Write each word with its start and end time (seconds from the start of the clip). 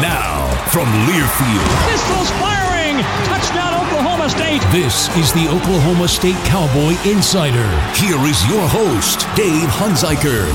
Now, 0.00 0.46
from 0.70 0.86
Learfield, 1.10 1.90
Pistols 1.90 2.30
firing! 2.38 3.02
Touchdown, 3.24 3.74
Oklahoma 3.74 4.30
State! 4.30 4.62
this 4.70 5.08
is 5.16 5.32
the 5.32 5.48
Oklahoma 5.48 6.06
State 6.06 6.36
Cowboy 6.44 6.94
Insider. 7.04 7.68
Here 7.96 8.16
is 8.24 8.48
your 8.48 8.62
host, 8.68 9.26
Dave 9.34 9.68
Hunziker. 9.70 10.46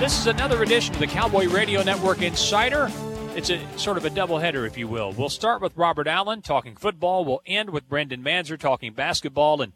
This 0.00 0.18
is 0.18 0.26
another 0.26 0.64
edition 0.64 0.92
of 0.94 1.00
the 1.00 1.06
Cowboy 1.06 1.46
Radio 1.46 1.84
Network 1.84 2.20
Insider. 2.20 2.90
It's 3.36 3.50
a 3.50 3.60
sort 3.78 3.96
of 3.96 4.04
a 4.04 4.10
doubleheader, 4.10 4.66
if 4.66 4.76
you 4.76 4.88
will. 4.88 5.12
We'll 5.12 5.28
start 5.28 5.62
with 5.62 5.76
Robert 5.76 6.08
Allen 6.08 6.42
talking 6.42 6.74
football. 6.74 7.24
We'll 7.24 7.42
end 7.46 7.70
with 7.70 7.88
Bryndon 7.88 8.24
Manzer 8.24 8.58
talking 8.58 8.92
basketball. 8.92 9.62
And 9.62 9.72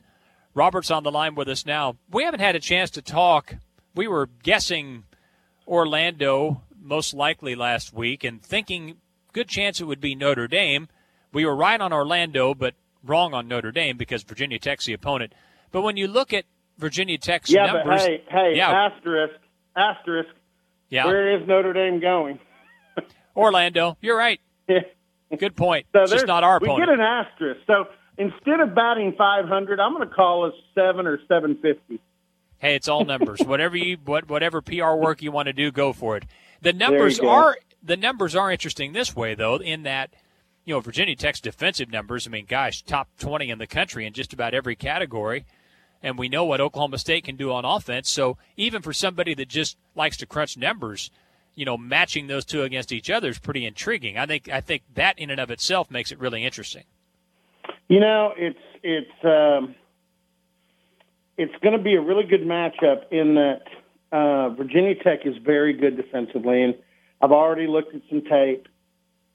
Robert's 0.54 0.91
on 0.91 1.04
the 1.04 1.12
line 1.12 1.37
with 1.37 1.48
us 1.48 1.65
now. 1.65 1.98
We 2.10 2.25
haven't 2.25 2.41
had 2.41 2.56
a 2.56 2.60
chance 2.60 2.91
to 2.91 3.03
talk. 3.03 3.54
We 3.94 4.09
were 4.09 4.28
guessing 4.43 5.04
Orlando 5.69 6.62
most 6.82 7.15
likely 7.15 7.54
last 7.54 7.93
week 7.93 8.25
and 8.25 8.43
thinking 8.43 8.97
good 9.32 9.48
chance 9.48 9.81
it 9.81 9.84
would 9.84 10.00
be 10.00 10.15
Notre 10.15 10.48
Dame. 10.48 10.88
We 11.32 11.47
were 11.47 11.56
right 11.56 11.81
on 11.81 11.93
Orlando, 11.93 12.54
but 12.54 12.75
wrong 13.04 13.34
on 13.34 13.48
Notre 13.48 13.72
Dame 13.72 13.97
because 13.97 14.22
Virginia 14.22 14.59
Tech's 14.59 14.87
the 14.87 14.92
opponent. 14.92 15.32
But 15.71 15.82
when 15.82 15.97
you 15.97 16.06
look 16.09 16.32
at 16.32 16.44
Virginia 16.78 17.19
Tech's 17.19 17.50
Yeah, 17.50 17.66
numbers, 17.66 17.84
but 17.87 18.00
hey, 18.00 18.25
hey, 18.28 18.53
yeah, 18.56 18.71
asterisk, 18.71 19.34
asterisk. 19.76 20.31
yeah, 20.91 21.06
Where 21.06 21.41
is 21.41 21.47
Notre 21.47 21.72
Dame 21.72 22.00
going? 22.00 22.38
Orlando, 23.37 23.97
you're 24.00 24.16
right. 24.16 24.41
Good 25.38 25.56
point. 25.56 25.87
So 25.92 26.03
it's 26.03 26.12
just 26.12 26.26
not 26.26 26.44
our 26.44 26.59
we 26.60 26.69
get 26.76 26.91
an 26.91 27.00
asterisk. 27.00 27.60
So 27.66 27.87
instead 28.19 28.60
of 28.60 28.75
batting 28.75 29.15
500, 29.16 29.81
I'm 29.81 29.94
going 29.94 30.06
to 30.06 30.15
call 30.15 30.44
us 30.47 30.53
seven 30.75 31.06
or 31.06 31.19
750. 31.26 32.00
Hey, 32.59 32.75
it's 32.75 32.87
all 32.87 33.04
numbers. 33.04 33.41
whatever 33.47 33.76
you 33.76 33.97
what 34.04 34.28
whatever 34.28 34.60
PR 34.60 34.92
work 34.92 35.22
you 35.22 35.32
want 35.32 35.47
to 35.47 35.53
do, 35.53 35.71
go 35.71 35.92
for 35.92 36.16
it. 36.19 36.25
The 36.62 36.73
numbers 36.73 37.19
are 37.21 37.59
the 37.83 37.97
numbers 37.97 38.34
are 38.37 38.50
interesting 38.50 38.93
this 38.93 39.15
way 39.15 39.34
though, 39.34 39.56
in 39.56 39.83
that 39.83 40.15
you 40.65 40.73
know 40.73 40.81
Virginia 40.81 41.17
Tech's 41.17 41.41
defensive 41.41 41.91
numbers. 41.91 42.27
I 42.27 42.31
mean, 42.31 42.47
gosh, 42.49 42.83
top 42.83 43.09
twenty 43.19 43.50
in 43.50 43.59
the 43.59 43.67
country 43.67 44.06
in 44.06 44.12
just 44.12 44.33
about 44.33 44.55
every 44.55 44.77
category, 44.77 45.45
and 46.03 46.17
we 46.17 46.28
know 46.28 46.45
what 46.45 46.61
Oklahoma 46.61 46.99
State 46.99 47.25
can 47.25 47.37
do 47.37 47.53
on 47.53 47.65
offense. 47.65 48.09
So 48.09 48.39
even 48.56 48.81
for 48.81 48.93
somebody 48.93 49.34
that 49.34 49.49
just 49.49 49.77
likes 49.97 50.17
to 50.19 50.27
crunch 50.27 50.56
numbers, 50.56 51.11
you 51.56 51.65
know, 51.65 51.77
matching 51.77 52.28
those 52.28 52.45
two 52.45 52.62
against 52.62 52.93
each 52.93 53.11
other 53.11 53.28
is 53.28 53.41
pretty 53.41 53.67
intriguing. 53.67 54.17
I 54.17 54.27
think 54.27 54.49
I 54.49 54.61
think 54.61 54.83
that 54.95 55.19
in 55.19 55.31
and 55.31 55.41
of 55.41 55.51
itself 55.51 55.91
makes 55.91 56.12
it 56.12 56.21
really 56.21 56.45
interesting. 56.45 56.84
You 57.89 57.99
know, 57.99 58.33
it's 58.37 58.59
it's 58.84 59.25
um, 59.25 59.75
it's 61.37 61.55
going 61.61 61.77
to 61.77 61.83
be 61.83 61.95
a 61.95 62.01
really 62.01 62.25
good 62.25 62.43
matchup 62.43 63.11
in 63.11 63.34
that 63.34 63.62
uh, 64.12 64.50
Virginia 64.50 64.95
Tech 64.95 65.21
is 65.25 65.34
very 65.39 65.73
good 65.73 65.97
defensively, 65.97 66.62
and 66.62 66.75
I've 67.21 67.33
already 67.33 67.67
looked 67.67 67.95
at 67.95 68.03
some 68.11 68.23
tape. 68.23 68.69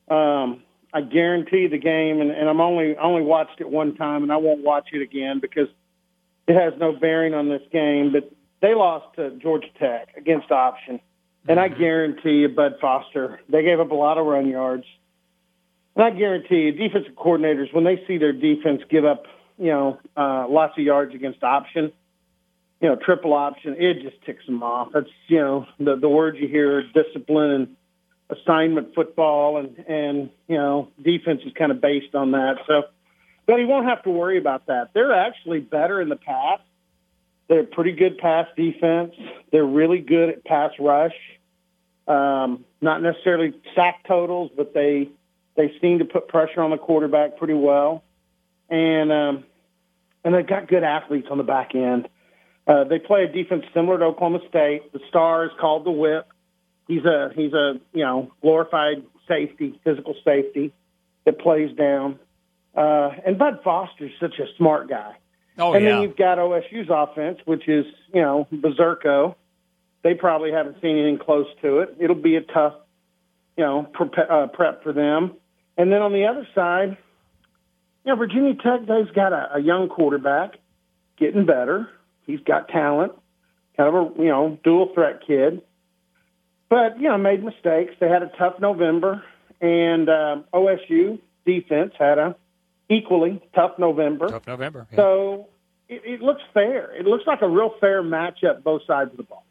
Um, 0.10 0.64
I 0.94 1.02
guarantee 1.02 1.68
the 1.68 1.80
game, 1.80 2.22
and, 2.22 2.32
and 2.32 2.48
I'm 2.48 2.62
only 2.62 2.96
only 2.96 3.24
watched 3.24 3.60
it 3.60 3.70
one 3.70 3.96
time, 3.96 4.24
and 4.24 4.32
I 4.32 4.38
won't 4.38 4.64
watch 4.64 4.90
it 4.94 5.02
again 5.02 5.40
because 5.40 5.68
it 6.48 6.54
has 6.56 6.74
no 6.80 6.94
bearing 6.94 7.34
on 7.34 7.50
this 7.50 7.64
game. 7.72 8.14
But 8.14 8.32
they 8.62 8.74
lost 8.74 9.16
to 9.16 9.32
Georgia 9.32 9.68
Tech 9.80 10.16
against 10.16 10.52
option, 10.52 11.00
and 11.48 11.60
I 11.60 11.68
guarantee 11.68 12.42
you, 12.42 12.50
Bud 12.50 12.76
Foster, 12.80 13.42
they 13.50 13.64
gave 13.64 13.80
up 13.80 13.92
a 13.92 13.96
lot 13.96 14.18
of 14.18 14.26
run 14.26 14.48
yards. 14.48 14.86
And 15.96 16.06
I 16.06 16.12
guarantee 16.12 16.62
you, 16.62 16.72
defensive 16.74 17.14
coordinators, 17.16 17.74
when 17.74 17.84
they 17.84 18.04
see 18.08 18.20
their 18.20 18.32
defense 18.32 18.84
give 18.88 19.04
up, 19.04 19.26
you 19.58 19.72
know, 19.72 20.00
uh, 20.16 20.48
lots 20.48 20.78
of 20.78 20.84
yards 20.84 21.16
against 21.16 21.44
option, 21.44 21.92
you 22.82 22.90
know, 22.90 22.96
triple 22.96 23.34
option, 23.34 23.76
it 23.80 24.02
just 24.02 24.22
ticks 24.24 24.46
them 24.46 24.62
off. 24.62 24.90
That's, 24.94 25.10
you 25.28 25.40
know, 25.40 25.66
the, 25.80 25.96
the 25.96 26.10
words 26.10 26.38
you 26.40 26.48
hear, 26.48 26.84
discipline 26.84 27.52
and 27.52 27.76
assignment 28.30 28.94
football, 28.94 29.58
and, 29.58 29.78
and, 29.88 30.30
you 30.48 30.58
know, 30.58 30.90
defense 31.02 31.42
is 31.46 31.54
kind 31.54 31.72
of 31.72 31.82
based 31.82 32.14
on 32.14 32.32
that. 32.32 32.58
So, 32.68 32.84
but 33.46 33.60
he 33.60 33.66
won't 33.66 33.88
have 33.88 34.04
to 34.04 34.10
worry 34.10 34.38
about 34.38 34.68
that. 34.68 34.90
They're 34.94 35.14
actually 35.14 35.60
better 35.60 36.02
in 36.02 36.10
the 36.10 36.18
pass. 36.18 36.60
They're 37.48 37.64
pretty 37.64 37.94
good 37.94 38.18
pass 38.18 38.48
defense. 38.56 39.14
They're 39.52 39.66
really 39.66 40.00
good 40.00 40.30
at 40.30 40.44
pass 40.44 40.72
rush. 40.80 41.16
Um, 42.08 42.66
not 42.82 43.02
necessarily 43.02 43.54
sack 43.76 44.06
totals, 44.08 44.52
but 44.56 44.74
they 44.74 45.10
they 45.56 45.74
seem 45.82 46.00
to 46.00 46.06
put 46.06 46.28
pressure 46.28 46.62
on 46.62 46.72
the 46.72 46.78
quarterback 46.78 47.38
pretty 47.38 47.54
well, 47.54 48.04
and 48.70 49.12
um, 49.12 49.44
and 50.24 50.34
they've 50.34 50.48
got 50.48 50.68
good 50.68 50.84
athletes 50.84 51.28
on 51.32 51.38
the 51.38 51.44
back 51.44 51.74
end. 51.74 52.08
Uh, 52.68 52.84
they 52.84 53.00
play 53.00 53.24
a 53.24 53.28
defense 53.28 53.64
similar 53.74 53.98
to 53.98 54.06
Oklahoma 54.06 54.40
State. 54.50 54.92
The 54.92 55.00
star 55.08 55.46
is 55.46 55.52
called 55.60 55.86
the 55.86 55.92
whip. 55.92 56.28
He's 56.88 57.06
a 57.06 57.32
he's 57.34 57.54
a 57.54 57.80
you 57.94 58.04
know 58.04 58.32
glorified 58.42 59.04
safety, 59.28 59.80
physical 59.84 60.16
safety 60.26 60.74
that 61.26 61.40
plays 61.40 61.76
down. 61.76 62.20
Uh, 62.76 63.12
and 63.26 63.38
Bud 63.38 63.62
Foster's 63.64 64.12
such 64.20 64.40
a 64.40 64.46
smart 64.58 64.90
guy. 64.90 65.16
Oh 65.58 65.74
and 65.74 65.84
yeah. 65.84 65.92
then 65.92 66.02
you've 66.02 66.18
got 66.18 66.38
OSU's 66.38 66.90
offense, 66.90 67.40
which 67.46 67.68
is 67.68 67.86
you 68.14 68.22
know 68.22 68.48
berserko. 68.52 69.36
They 70.04 70.14
probably 70.14 70.52
haven't 70.52 70.82
seen 70.82 70.98
anything 70.98 71.20
close 71.20 71.48
to 71.62 71.80
it. 71.80 71.96
It'll 72.00 72.16
be 72.16 72.36
a 72.36 72.42
tough, 72.42 72.76
you 73.58 73.64
know, 73.64 73.84
prep, 73.92 74.12
uh, 74.30 74.48
prep 74.48 74.84
for 74.84 74.94
them. 74.94 75.34
And 75.78 75.92
then 75.92 76.02
on 76.02 76.14
the 76.14 76.26
other 76.26 76.48
side, 76.54 76.98
you 78.06 78.14
know, 78.14 78.16
Virginia 78.16 78.54
Tech 78.56 78.82
they've 78.88 79.14
got 79.14 79.34
a, 79.34 79.56
a 79.56 79.60
young 79.60 79.90
quarterback 79.90 80.58
getting 81.18 81.46
better. 81.46 81.90
He's 82.28 82.42
got 82.42 82.68
talent, 82.68 83.14
kind 83.76 83.96
of 83.96 83.96
a 83.96 84.22
you 84.22 84.30
know 84.30 84.60
dual 84.64 84.92
threat 84.94 85.22
kid, 85.26 85.64
but 86.70 87.00
you 87.00 87.08
know 87.08 87.18
made 87.18 87.44
mistakes. 87.44 87.96
They 88.00 88.10
had 88.10 88.22
a 88.22 88.32
tough 88.38 88.60
November, 88.60 89.24
and 89.60 90.08
um, 90.10 90.46
OSU 90.54 91.20
defense 91.46 91.94
had 91.98 92.20
a 92.20 92.36
equally 92.90 93.42
tough 93.56 93.80
November. 93.80 94.28
Tough 94.28 94.46
November. 94.46 94.88
Yeah. 94.92 94.98
So 94.98 95.48
it, 95.90 96.02
it 96.06 96.22
looks 96.22 96.42
fair. 96.54 96.94
It 96.96 97.06
looks 97.06 97.26
like 97.26 97.42
a 97.42 97.50
real 97.50 97.74
fair 97.80 98.04
matchup, 98.04 98.62
both 98.64 98.82
sides 98.86 99.12
of 99.12 99.18
the 99.18 99.24
ball. 99.24 99.44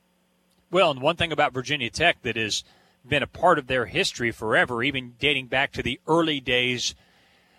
Well, 0.71 0.91
and 0.91 1.01
one 1.01 1.17
thing 1.17 1.33
about 1.33 1.53
Virginia 1.53 1.91
Tech 1.91 2.23
that 2.23 2.37
has 2.37 2.65
been 3.07 3.23
a 3.23 3.27
part 3.27 3.59
of 3.59 3.67
their 3.67 3.87
history 3.87 4.33
forever, 4.33 4.83
even 4.83 5.15
dating 5.19 5.47
back 5.47 5.73
to 5.73 5.83
the 5.83 6.01
early 6.07 6.41
days. 6.41 6.95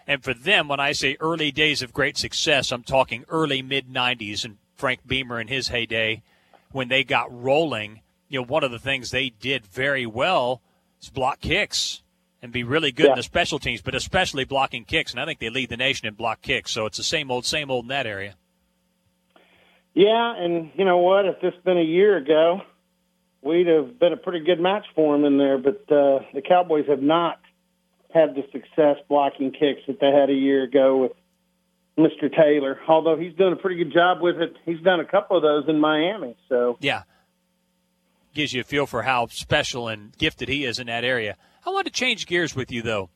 And 0.05 0.23
for 0.23 0.33
them, 0.33 0.67
when 0.67 0.79
I 0.79 0.91
say 0.91 1.17
early 1.19 1.51
days 1.51 1.81
of 1.81 1.93
great 1.93 2.17
success, 2.17 2.71
I'm 2.71 2.83
talking 2.83 3.25
early 3.29 3.61
mid 3.61 3.91
90s 3.91 4.45
and 4.45 4.57
Frank 4.77 5.05
Beamer 5.05 5.39
in 5.39 5.47
his 5.47 5.67
heyday 5.67 6.21
when 6.71 6.87
they 6.87 7.03
got 7.03 7.27
rolling. 7.31 8.01
You 8.29 8.39
know, 8.39 8.45
one 8.45 8.63
of 8.63 8.71
the 8.71 8.79
things 8.79 9.11
they 9.11 9.29
did 9.29 9.65
very 9.65 10.05
well 10.05 10.61
is 11.01 11.09
block 11.09 11.39
kicks 11.39 12.03
and 12.41 12.51
be 12.51 12.63
really 12.63 12.91
good 12.91 13.05
yeah. 13.05 13.11
in 13.13 13.17
the 13.17 13.23
special 13.23 13.59
teams, 13.59 13.81
but 13.81 13.95
especially 13.95 14.45
blocking 14.45 14.85
kicks. 14.85 15.11
And 15.11 15.19
I 15.19 15.25
think 15.25 15.39
they 15.39 15.49
lead 15.49 15.69
the 15.69 15.77
nation 15.77 16.07
in 16.07 16.13
block 16.13 16.41
kicks. 16.41 16.71
So 16.71 16.85
it's 16.85 16.97
the 16.97 17.03
same 17.03 17.31
old, 17.31 17.45
same 17.45 17.71
old 17.71 17.85
in 17.85 17.89
that 17.89 18.05
area. 18.05 18.35
Yeah, 19.93 20.35
and 20.37 20.71
you 20.75 20.85
know 20.85 20.99
what? 20.99 21.25
If 21.25 21.41
this 21.41 21.55
had 21.55 21.63
been 21.63 21.79
a 21.79 21.83
year 21.83 22.17
ago, 22.17 22.61
we'd 23.41 23.65
have 23.67 23.97
been 23.97 24.13
a 24.13 24.17
pretty 24.17 24.45
good 24.45 24.59
match 24.59 24.85
for 24.93 25.15
them 25.15 25.25
in 25.25 25.37
there. 25.37 25.57
But 25.57 25.91
uh, 25.91 26.19
the 26.33 26.43
Cowboys 26.47 26.85
have 26.87 27.01
not 27.01 27.39
had 28.13 28.35
the 28.35 28.43
success 28.51 28.97
blocking 29.09 29.51
kicks 29.51 29.81
that 29.87 29.99
they 29.99 30.11
had 30.11 30.29
a 30.29 30.33
year 30.33 30.63
ago 30.63 30.97
with 30.97 31.13
Mr. 31.97 32.33
Taylor. 32.33 32.79
Although 32.87 33.17
he's 33.17 33.33
done 33.33 33.53
a 33.53 33.55
pretty 33.55 33.83
good 33.83 33.93
job 33.93 34.21
with 34.21 34.37
it, 34.37 34.55
he's 34.65 34.79
done 34.81 34.99
a 34.99 35.05
couple 35.05 35.35
of 35.35 35.43
those 35.43 35.67
in 35.67 35.79
Miami. 35.79 36.35
So 36.47 36.77
yeah, 36.79 37.03
gives 38.33 38.53
you 38.53 38.61
a 38.61 38.63
feel 38.63 38.85
for 38.85 39.03
how 39.03 39.27
special 39.27 39.87
and 39.87 40.15
gifted 40.17 40.47
he 40.49 40.63
is 40.63 40.79
in 40.79 40.87
that 40.87 41.03
area. 41.03 41.35
I 41.65 41.71
want 41.71 41.85
to 41.87 41.91
change 41.91 42.27
gears 42.27 42.55
with 42.55 42.71
you 42.71 42.81
though. 42.81 43.09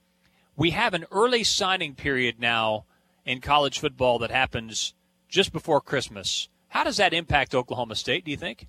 We 0.56 0.72
have 0.72 0.94
an 0.94 1.06
early 1.12 1.44
signing 1.44 1.96
period 1.96 2.40
now 2.40 2.86
in 3.26 3.40
college 3.40 3.80
football 3.80 4.20
that 4.20 4.32
happens 4.32 4.94
just 5.30 5.54
before 5.54 5.80
Christmas. 5.80 6.50
How 6.68 6.84
does 6.84 6.98
that 6.98 7.14
impact 7.14 7.54
Oklahoma 7.54 7.96
State, 7.96 8.26
do 8.26 8.32
you 8.32 8.38
think? 8.38 8.68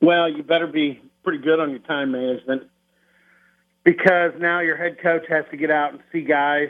Well, 0.00 0.28
you 0.28 0.42
better 0.42 0.66
be 0.66 1.00
pretty 1.22 1.38
good 1.38 1.60
on 1.60 1.70
your 1.70 1.78
time 1.80 2.12
management 2.12 2.64
because 3.84 4.32
now 4.38 4.60
your 4.60 4.76
head 4.76 4.98
coach 5.00 5.24
has 5.28 5.44
to 5.50 5.56
get 5.56 5.70
out 5.70 5.92
and 5.92 6.02
see 6.12 6.22
guys. 6.22 6.68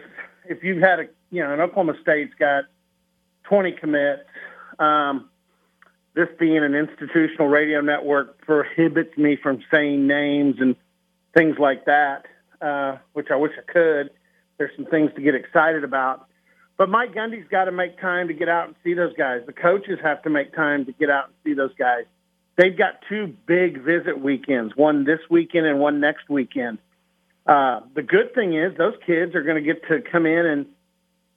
If 0.48 0.62
you've 0.62 0.82
had 0.82 1.00
a, 1.00 1.04
you 1.30 1.42
know, 1.42 1.52
and 1.52 1.60
Oklahoma 1.60 1.94
State's 2.02 2.34
got 2.38 2.64
20 3.44 3.72
commits, 3.72 4.22
um, 4.78 5.28
this 6.14 6.28
being 6.38 6.58
an 6.58 6.74
institutional 6.74 7.48
radio 7.48 7.80
network 7.80 8.40
prohibits 8.40 9.16
me 9.18 9.36
from 9.36 9.62
saying 9.70 10.06
names 10.06 10.56
and 10.60 10.74
things 11.36 11.58
like 11.58 11.84
that, 11.84 12.24
uh, 12.60 12.96
which 13.12 13.26
I 13.30 13.36
wish 13.36 13.52
I 13.58 13.70
could. 13.70 14.10
There's 14.56 14.74
some 14.76 14.86
things 14.86 15.10
to 15.16 15.20
get 15.20 15.34
excited 15.34 15.84
about. 15.84 16.26
But 16.78 16.88
Mike 16.88 17.14
Gundy's 17.14 17.48
got 17.48 17.64
to 17.64 17.72
make 17.72 18.00
time 18.00 18.28
to 18.28 18.34
get 18.34 18.48
out 18.48 18.66
and 18.66 18.76
see 18.82 18.94
those 18.94 19.14
guys. 19.16 19.42
The 19.46 19.52
coaches 19.52 19.98
have 20.02 20.22
to 20.22 20.30
make 20.30 20.54
time 20.54 20.86
to 20.86 20.92
get 20.92 21.10
out 21.10 21.26
and 21.26 21.34
see 21.44 21.54
those 21.54 21.74
guys. 21.78 22.04
They've 22.56 22.76
got 22.76 23.02
two 23.08 23.34
big 23.46 23.82
visit 23.82 24.18
weekends, 24.18 24.74
one 24.74 25.04
this 25.04 25.20
weekend 25.28 25.66
and 25.66 25.78
one 25.78 26.00
next 26.00 26.28
weekend. 26.30 26.78
Uh, 27.46 27.80
the 27.94 28.02
good 28.02 28.34
thing 28.34 28.54
is 28.54 28.76
those 28.76 28.94
kids 29.06 29.34
are 29.34 29.42
going 29.42 29.62
to 29.62 29.62
get 29.62 29.86
to 29.88 30.00
come 30.00 30.24
in 30.24 30.46
and 30.46 30.66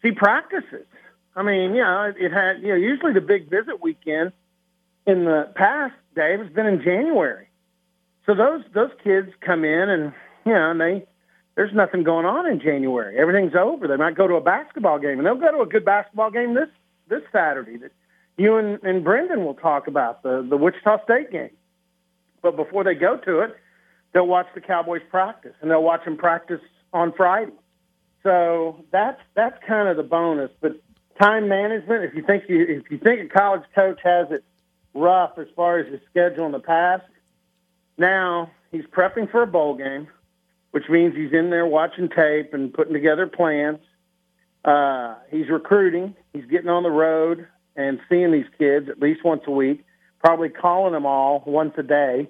see 0.02 0.12
practices. 0.12 0.86
I 1.36 1.44
mean, 1.44 1.76
you 1.76 1.82
know, 1.82 2.14
it, 2.18 2.32
had, 2.32 2.62
you 2.62 2.70
know, 2.70 2.76
usually 2.76 3.14
the 3.14 3.22
big 3.22 3.50
visit 3.50 3.82
weekend 3.82 4.32
in 5.06 5.26
the 5.26 5.52
past, 5.56 5.94
Dave, 6.16 6.40
has 6.40 6.50
been 6.50 6.66
in 6.66 6.82
January. 6.82 7.48
So 8.26 8.36
those 8.36 8.62
those 8.74 8.92
kids 9.04 9.30
come 9.42 9.64
in 9.64 9.90
and 9.90 10.14
you 10.46 10.54
know, 10.54 10.72
and 10.72 10.80
they 10.80 11.06
there's 11.56 11.74
nothing 11.74 12.04
going 12.04 12.26
on 12.26 12.48
in 12.48 12.60
January. 12.60 13.18
Everything's 13.18 13.56
over. 13.56 13.88
They 13.88 13.98
might 13.98 14.16
go 14.16 14.28
to 14.28 14.36
a 14.36 14.42
basketball 14.42 15.00
game, 15.00 15.18
and 15.18 15.26
they'll 15.26 15.36
go 15.36 15.52
to 15.52 15.62
a 15.62 15.66
good 15.66 15.86
basketball 15.86 16.32
game 16.32 16.54
this 16.54 16.70
this 17.08 17.22
Saturday 17.32 17.78
that 17.78 17.92
you 18.38 18.58
and, 18.58 18.82
and 18.84 19.04
Bryndon 19.06 19.44
will 19.44 19.56
talk 19.56 19.88
about 19.88 20.24
the 20.24 20.46
the 20.48 20.58
Wichita 20.58 21.04
State 21.04 21.32
game. 21.32 21.50
But 22.42 22.56
before 22.56 22.84
they 22.84 22.96
go 22.96 23.18
to 23.18 23.40
it, 23.40 23.56
they'll 24.14 24.28
watch 24.28 24.48
the 24.56 24.62
Cowboys 24.62 25.02
practice, 25.10 25.54
and 25.62 25.70
they'll 25.70 25.84
watch 25.84 26.06
them 26.06 26.18
practice 26.18 26.62
on 26.94 27.14
Friday. 27.14 27.52
So 28.24 28.84
that's 28.92 29.22
that's 29.36 29.58
kind 29.66 29.88
of 29.88 29.98
the 29.98 30.04
bonus. 30.04 30.52
But 30.62 30.82
time 31.22 31.48
management, 31.48 32.04
if 32.04 32.14
you 32.16 32.24
think 32.24 32.46
you 32.50 32.62
if 32.62 32.92
you 32.92 32.98
think 32.98 33.22
a 33.22 33.34
college 33.34 33.64
coach 33.74 34.00
has 34.04 34.28
it 34.32 34.44
rough 34.94 35.38
as 35.38 35.48
far 35.56 35.80
as 35.80 35.88
his 35.92 36.02
schedule 36.10 36.46
in 36.46 36.52
the 36.52 36.60
past, 36.60 37.06
now 37.98 38.52
he's 38.72 38.86
prepping 38.86 39.30
for 39.32 39.44
a 39.44 39.48
bowl 39.48 39.76
game 39.76 40.08
which 40.72 40.88
means 40.90 41.16
he's 41.16 41.34
in 41.34 41.50
there 41.50 41.66
watching 41.66 42.10
tape 42.10 42.54
and 42.54 42.74
putting 42.74 42.94
together 42.94 43.28
plans. 43.28 43.80
Uh, 44.64 45.16
he's 45.32 45.50
recruiting. 45.50 46.16
He's 46.34 46.46
getting 46.46 46.70
on 46.70 46.84
the 46.84 46.92
road 46.92 47.48
and 47.76 48.00
seeing 48.10 48.32
these 48.32 48.46
kids 48.58 48.90
at 48.90 49.00
least 49.00 49.24
once 49.24 49.44
a 49.48 49.52
week, 49.52 49.86
probably 50.20 50.50
calling 50.50 50.94
them 50.94 51.06
all 51.06 51.44
once 51.46 51.74
a 51.78 51.84
day, 51.84 52.30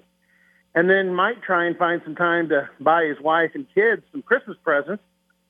and 0.74 0.88
then 0.88 1.12
might 1.12 1.42
try 1.42 1.66
and 1.66 1.76
find 1.76 2.00
some 2.04 2.14
time 2.14 2.48
to 2.50 2.68
buy 2.78 3.04
his 3.04 3.20
wife 3.20 3.50
and 3.54 3.66
kids 3.74 4.02
some 4.12 4.22
Christmas 4.22 4.56
presents, 4.62 5.02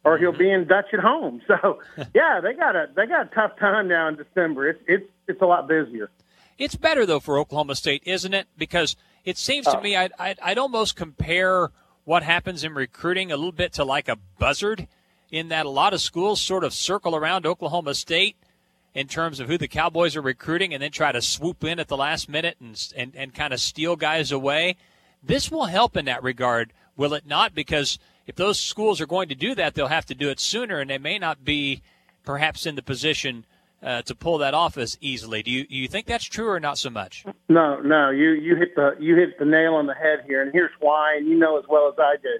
or 0.04 0.18
he'll 0.18 0.36
be 0.36 0.50
in 0.50 0.66
Dutch 0.66 0.86
at 0.92 1.00
home. 1.00 1.42
So, 1.48 1.80
yeah, 2.14 2.40
they 2.40 2.54
got 2.54 2.76
a 2.76 2.88
they 2.94 3.06
got 3.06 3.26
a 3.26 3.34
tough 3.34 3.58
time 3.58 3.88
now 3.88 4.08
in 4.08 4.16
December. 4.16 4.68
It's 4.68 4.82
it's 4.86 5.10
it's 5.26 5.42
a 5.42 5.46
lot 5.46 5.66
busier. 5.68 6.10
It's 6.58 6.76
better 6.76 7.06
though 7.06 7.20
for 7.20 7.38
Oklahoma 7.38 7.74
State, 7.74 8.02
isn't 8.04 8.34
it? 8.34 8.46
Because 8.56 8.96
it 9.24 9.36
seems 9.36 9.66
to 9.66 9.78
oh. 9.78 9.80
me 9.80 9.96
I'd, 9.96 10.12
I'd, 10.18 10.38
I'd 10.40 10.58
almost 10.58 10.96
compare 10.96 11.70
what 12.04 12.22
happens 12.22 12.64
in 12.64 12.74
recruiting 12.74 13.32
a 13.32 13.36
little 13.36 13.52
bit 13.52 13.72
to 13.74 13.84
like 13.84 14.08
a 14.08 14.16
buzzard 14.38 14.86
in 15.30 15.48
that 15.48 15.66
a 15.66 15.70
lot 15.70 15.94
of 15.94 16.00
schools 16.00 16.40
sort 16.40 16.64
of 16.64 16.72
circle 16.72 17.14
around 17.14 17.46
Oklahoma 17.46 17.94
State 17.94 18.36
in 18.94 19.06
terms 19.06 19.38
of 19.40 19.48
who 19.48 19.56
the 19.56 19.68
Cowboys 19.68 20.16
are 20.16 20.22
recruiting 20.22 20.74
and 20.74 20.82
then 20.82 20.90
try 20.90 21.12
to 21.12 21.22
swoop 21.22 21.62
in 21.62 21.78
at 21.78 21.88
the 21.88 21.96
last 21.96 22.28
minute 22.28 22.56
and, 22.60 22.92
and, 22.96 23.14
and 23.14 23.34
kind 23.34 23.52
of 23.52 23.60
steal 23.60 23.96
guys 23.96 24.32
away. 24.32 24.76
This 25.22 25.50
will 25.50 25.66
help 25.66 25.96
in 25.96 26.06
that 26.06 26.22
regard, 26.22 26.72
will 26.96 27.14
it 27.14 27.26
not? 27.26 27.54
Because 27.54 27.98
if 28.30 28.36
those 28.36 28.58
schools 28.58 29.00
are 29.00 29.06
going 29.06 29.28
to 29.28 29.34
do 29.34 29.54
that, 29.54 29.74
they'll 29.74 29.88
have 29.88 30.06
to 30.06 30.14
do 30.14 30.30
it 30.30 30.40
sooner 30.40 30.80
and 30.80 30.88
they 30.88 30.98
may 30.98 31.18
not 31.18 31.44
be 31.44 31.82
perhaps 32.24 32.66
in 32.66 32.74
the 32.74 32.82
position– 32.82 33.44
uh, 33.82 34.02
to 34.02 34.14
pull 34.14 34.38
that 34.38 34.54
off 34.54 34.76
as 34.76 34.98
easily. 35.00 35.42
Do 35.42 35.50
you 35.50 35.66
you 35.68 35.88
think 35.88 36.06
that's 36.06 36.24
true 36.24 36.48
or 36.48 36.60
not 36.60 36.78
so 36.78 36.90
much? 36.90 37.24
No, 37.48 37.80
no. 37.80 38.10
You 38.10 38.30
you 38.30 38.56
hit 38.56 38.74
the 38.74 38.96
you 38.98 39.16
hit 39.16 39.38
the 39.38 39.44
nail 39.44 39.74
on 39.74 39.86
the 39.86 39.94
head 39.94 40.24
here, 40.26 40.42
and 40.42 40.52
here's 40.52 40.72
why. 40.80 41.16
And 41.16 41.26
you 41.26 41.36
know 41.36 41.58
as 41.58 41.64
well 41.68 41.88
as 41.88 41.94
I 41.98 42.16
do, 42.22 42.38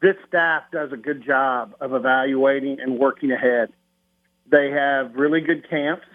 this 0.00 0.16
staff 0.26 0.64
does 0.72 0.92
a 0.92 0.96
good 0.96 1.24
job 1.24 1.74
of 1.80 1.92
evaluating 1.92 2.80
and 2.80 2.98
working 2.98 3.32
ahead. 3.32 3.72
They 4.50 4.70
have 4.70 5.14
really 5.14 5.40
good 5.40 5.68
camps. 5.68 6.06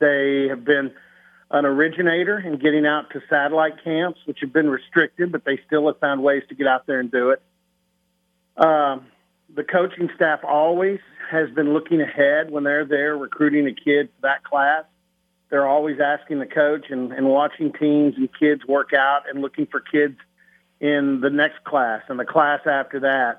They 0.00 0.48
have 0.48 0.64
been 0.64 0.92
an 1.50 1.64
originator 1.64 2.38
in 2.38 2.58
getting 2.58 2.86
out 2.86 3.10
to 3.10 3.22
satellite 3.30 3.84
camps, 3.84 4.18
which 4.24 4.38
have 4.40 4.52
been 4.52 4.68
restricted, 4.68 5.30
but 5.30 5.44
they 5.44 5.60
still 5.66 5.86
have 5.86 6.00
found 6.00 6.22
ways 6.22 6.42
to 6.48 6.54
get 6.54 6.66
out 6.66 6.86
there 6.86 6.98
and 6.98 7.12
do 7.12 7.30
it. 7.30 7.42
Um, 8.56 9.06
the 9.54 9.64
coaching 9.64 10.10
staff 10.14 10.40
always 10.44 11.00
has 11.30 11.50
been 11.50 11.72
looking 11.72 12.00
ahead 12.00 12.50
when 12.50 12.64
they're 12.64 12.84
there 12.84 13.16
recruiting 13.16 13.66
a 13.66 13.72
kid 13.72 14.08
for 14.16 14.22
that 14.22 14.44
class. 14.44 14.84
They're 15.50 15.66
always 15.66 16.00
asking 16.00 16.40
the 16.40 16.46
coach 16.46 16.86
and, 16.90 17.12
and 17.12 17.28
watching 17.28 17.72
teams 17.72 18.16
and 18.16 18.28
kids 18.38 18.64
work 18.66 18.92
out 18.92 19.22
and 19.28 19.40
looking 19.40 19.66
for 19.66 19.80
kids 19.80 20.16
in 20.80 21.20
the 21.20 21.30
next 21.30 21.62
class 21.64 22.02
and 22.08 22.18
the 22.18 22.24
class 22.24 22.60
after 22.66 23.00
that. 23.00 23.38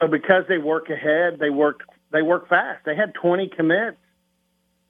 So 0.00 0.08
because 0.08 0.44
they 0.48 0.58
work 0.58 0.90
ahead, 0.90 1.38
they 1.38 1.50
work 1.50 1.82
they 2.12 2.22
work 2.22 2.48
fast. 2.48 2.84
They 2.84 2.94
had 2.94 3.14
20 3.14 3.48
commits. 3.48 3.96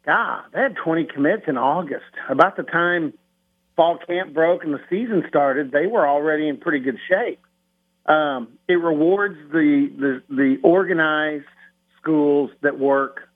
God, 0.04 0.44
they 0.52 0.60
had 0.60 0.76
20 0.76 1.04
commits 1.04 1.44
in 1.48 1.56
August. 1.56 2.04
About 2.28 2.56
the 2.56 2.62
time 2.62 3.12
fall 3.74 3.98
camp 3.98 4.32
broke 4.32 4.64
and 4.64 4.72
the 4.72 4.80
season 4.88 5.24
started, 5.28 5.72
they 5.72 5.86
were 5.86 6.06
already 6.06 6.48
in 6.48 6.58
pretty 6.58 6.78
good 6.78 6.98
shape. 7.08 7.40
Um, 8.06 8.58
it 8.68 8.74
rewards 8.74 9.36
the, 9.50 9.90
the 9.98 10.34
the 10.34 10.56
organized 10.62 11.46
schools 12.00 12.50
that 12.62 12.78
work 12.78 13.28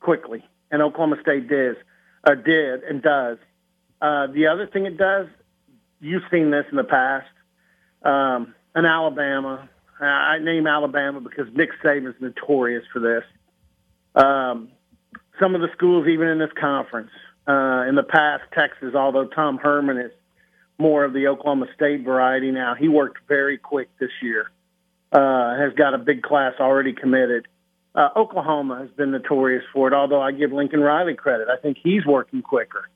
quickly, 0.00 0.42
and 0.70 0.80
Oklahoma 0.80 1.16
State 1.20 1.48
does, 1.48 1.76
uh, 2.24 2.34
did 2.34 2.82
and 2.84 3.02
does. 3.02 3.36
Uh, 4.00 4.28
the 4.28 4.46
other 4.46 4.66
thing 4.66 4.86
it 4.86 4.96
does, 4.96 5.26
you've 6.00 6.22
seen 6.30 6.50
this 6.50 6.64
in 6.70 6.76
the 6.76 6.84
past, 6.84 7.28
um, 8.02 8.54
in 8.74 8.86
Alabama. 8.86 9.68
I 10.00 10.38
name 10.38 10.66
Alabama 10.66 11.20
because 11.20 11.46
Nick 11.54 11.70
Saban 11.84 12.08
is 12.08 12.14
notorious 12.20 12.84
for 12.92 13.00
this. 13.00 13.24
Um, 14.14 14.68
some 15.40 15.54
of 15.54 15.60
the 15.60 15.68
schools, 15.76 16.06
even 16.06 16.28
in 16.28 16.38
this 16.38 16.52
conference, 16.58 17.10
uh, 17.48 17.84
in 17.88 17.94
the 17.94 18.04
past, 18.04 18.44
Texas, 18.52 18.94
although 18.94 19.26
Tom 19.26 19.58
Herman 19.58 19.98
is 19.98 20.12
more 20.78 21.04
of 21.04 21.12
the 21.12 21.26
Oklahoma 21.26 21.66
State 21.74 22.04
variety 22.04 22.50
now, 22.50 22.74
he 22.74 22.88
worked 22.88 23.18
very 23.26 23.58
quick 23.58 23.88
this 23.98 24.10
year. 24.22 24.50
Uh, 25.10 25.56
has 25.56 25.72
got 25.72 25.94
a 25.94 25.98
big 25.98 26.22
class 26.22 26.54
already 26.60 26.92
committed. 26.92 27.48
Uh, 27.94 28.10
Oklahoma 28.14 28.78
has 28.80 28.90
been 28.90 29.10
notorious 29.10 29.64
for 29.72 29.88
it, 29.88 29.94
although 29.94 30.20
I 30.20 30.32
give 30.32 30.52
Lincoln 30.52 30.80
Riley 30.80 31.14
credit. 31.14 31.48
I 31.48 31.56
think 31.56 31.78
he's 31.82 32.04
working 32.04 32.42
quicker 32.42 32.88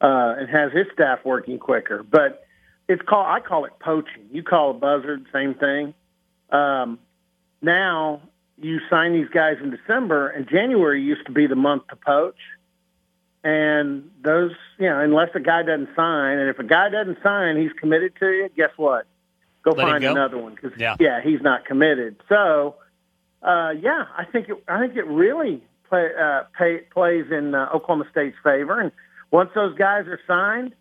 uh, 0.00 0.34
and 0.38 0.48
has 0.48 0.72
his 0.72 0.86
staff 0.94 1.20
working 1.24 1.58
quicker. 1.58 2.02
But 2.02 2.46
it's 2.88 3.02
called 3.02 3.26
I 3.28 3.40
call 3.40 3.66
it 3.66 3.72
poaching. 3.80 4.24
You 4.32 4.42
call 4.42 4.70
a 4.70 4.74
buzzard, 4.74 5.26
same 5.32 5.54
thing. 5.54 5.94
Um, 6.50 6.98
now 7.60 8.22
you 8.60 8.80
sign 8.88 9.12
these 9.12 9.28
guys 9.28 9.56
in 9.62 9.70
December, 9.70 10.28
and 10.28 10.48
January 10.48 11.02
used 11.02 11.26
to 11.26 11.32
be 11.32 11.46
the 11.46 11.56
month 11.56 11.86
to 11.88 11.96
poach. 11.96 12.38
And 13.48 14.10
those, 14.22 14.50
you 14.78 14.90
know, 14.90 15.00
unless 15.00 15.30
a 15.34 15.40
guy 15.40 15.62
doesn't 15.62 15.88
sign, 15.96 16.38
and 16.38 16.50
if 16.50 16.58
a 16.58 16.64
guy 16.64 16.90
doesn't 16.90 17.16
sign, 17.22 17.56
he's 17.56 17.72
committed 17.80 18.12
to 18.20 18.26
you. 18.26 18.50
Guess 18.54 18.72
what? 18.76 19.06
Go 19.62 19.70
Let 19.70 19.86
find 19.86 20.02
go? 20.02 20.10
another 20.10 20.36
one 20.36 20.54
because 20.54 20.78
Yeah. 20.78 20.96
yeah, 21.00 21.22
he's 21.22 21.40
not 21.40 21.64
committed. 21.64 22.16
So, 22.28 22.74
uh, 23.42 23.70
yeah, 23.80 24.04
I 24.14 24.24
think 24.26 24.50
it, 24.50 24.62
I 24.68 24.78
think 24.80 24.96
it 24.96 25.06
really 25.06 25.62
play, 25.88 26.10
uh, 26.20 26.42
pay, 26.58 26.80
plays 26.92 27.24
in 27.30 27.54
uh, 27.54 27.70
Oklahoma 27.72 28.04
State's 28.10 28.36
favor. 28.44 28.78
And 28.78 28.92
once 29.30 29.48
those 29.54 29.74
guys 29.78 30.06
are 30.08 30.20
signed, 30.26 30.74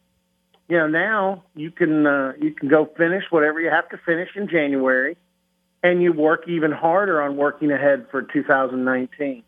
you 0.68 0.78
know, 0.78 0.88
now 0.88 1.44
you 1.56 1.72
can 1.72 2.06
uh, 2.06 2.34
you 2.38 2.52
can 2.54 2.68
go 2.68 2.86
finish 2.98 3.24
whatever 3.30 3.62
you 3.62 3.70
have 3.70 3.88
to 3.92 3.98
finish 4.06 4.30
in 4.36 4.50
January, 4.50 5.16
and 5.84 6.04
you 6.04 6.12
work 6.12 6.50
even 6.50 6.74
harder 6.74 7.22
on 7.22 7.38
working 7.38 7.72
ahead 7.72 8.08
for 8.12 8.24
2019. 8.24 9.44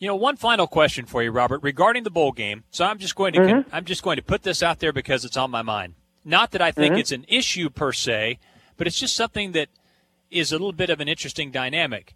You 0.00 0.08
know, 0.08 0.16
one 0.16 0.36
final 0.36 0.66
question 0.66 1.04
for 1.04 1.22
you, 1.22 1.30
Robert, 1.30 1.62
regarding 1.62 2.04
the 2.04 2.10
bowl 2.10 2.32
game. 2.32 2.64
So 2.70 2.86
I'm 2.86 2.98
just 2.98 3.14
going 3.14 3.34
to 3.34 3.38
con- 3.38 3.64
mm-hmm. 3.64 3.74
I'm 3.74 3.84
just 3.84 4.02
going 4.02 4.16
to 4.16 4.22
put 4.22 4.42
this 4.42 4.62
out 4.62 4.80
there 4.80 4.94
because 4.94 5.26
it's 5.26 5.36
on 5.36 5.50
my 5.50 5.60
mind. 5.60 5.94
Not 6.24 6.52
that 6.52 6.62
I 6.62 6.72
think 6.72 6.92
mm-hmm. 6.92 7.00
it's 7.00 7.12
an 7.12 7.26
issue 7.28 7.68
per 7.68 7.92
se, 7.92 8.38
but 8.78 8.86
it's 8.86 8.98
just 8.98 9.14
something 9.14 9.52
that 9.52 9.68
is 10.30 10.52
a 10.52 10.54
little 10.54 10.72
bit 10.72 10.88
of 10.88 11.00
an 11.00 11.08
interesting 11.08 11.50
dynamic. 11.50 12.14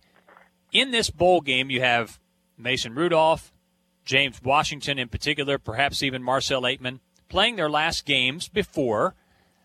In 0.73 0.93
this 0.93 1.11
bowl 1.11 1.43
game, 1.43 1.71
you 1.71 1.83
have 1.83 2.19
Mason 2.57 2.95
Rudolph, 2.95 3.53
James 4.07 4.43
Washington 4.43 4.99
in 4.99 5.09
particular, 5.09 5.59
perhaps 5.59 6.03
even 6.03 6.23
Marcell 6.23 6.63
Ateman, 6.63 7.01
playing 7.29 7.57
their 7.57 7.71
last 7.71 8.07
games 8.07 8.49
before 8.49 9.15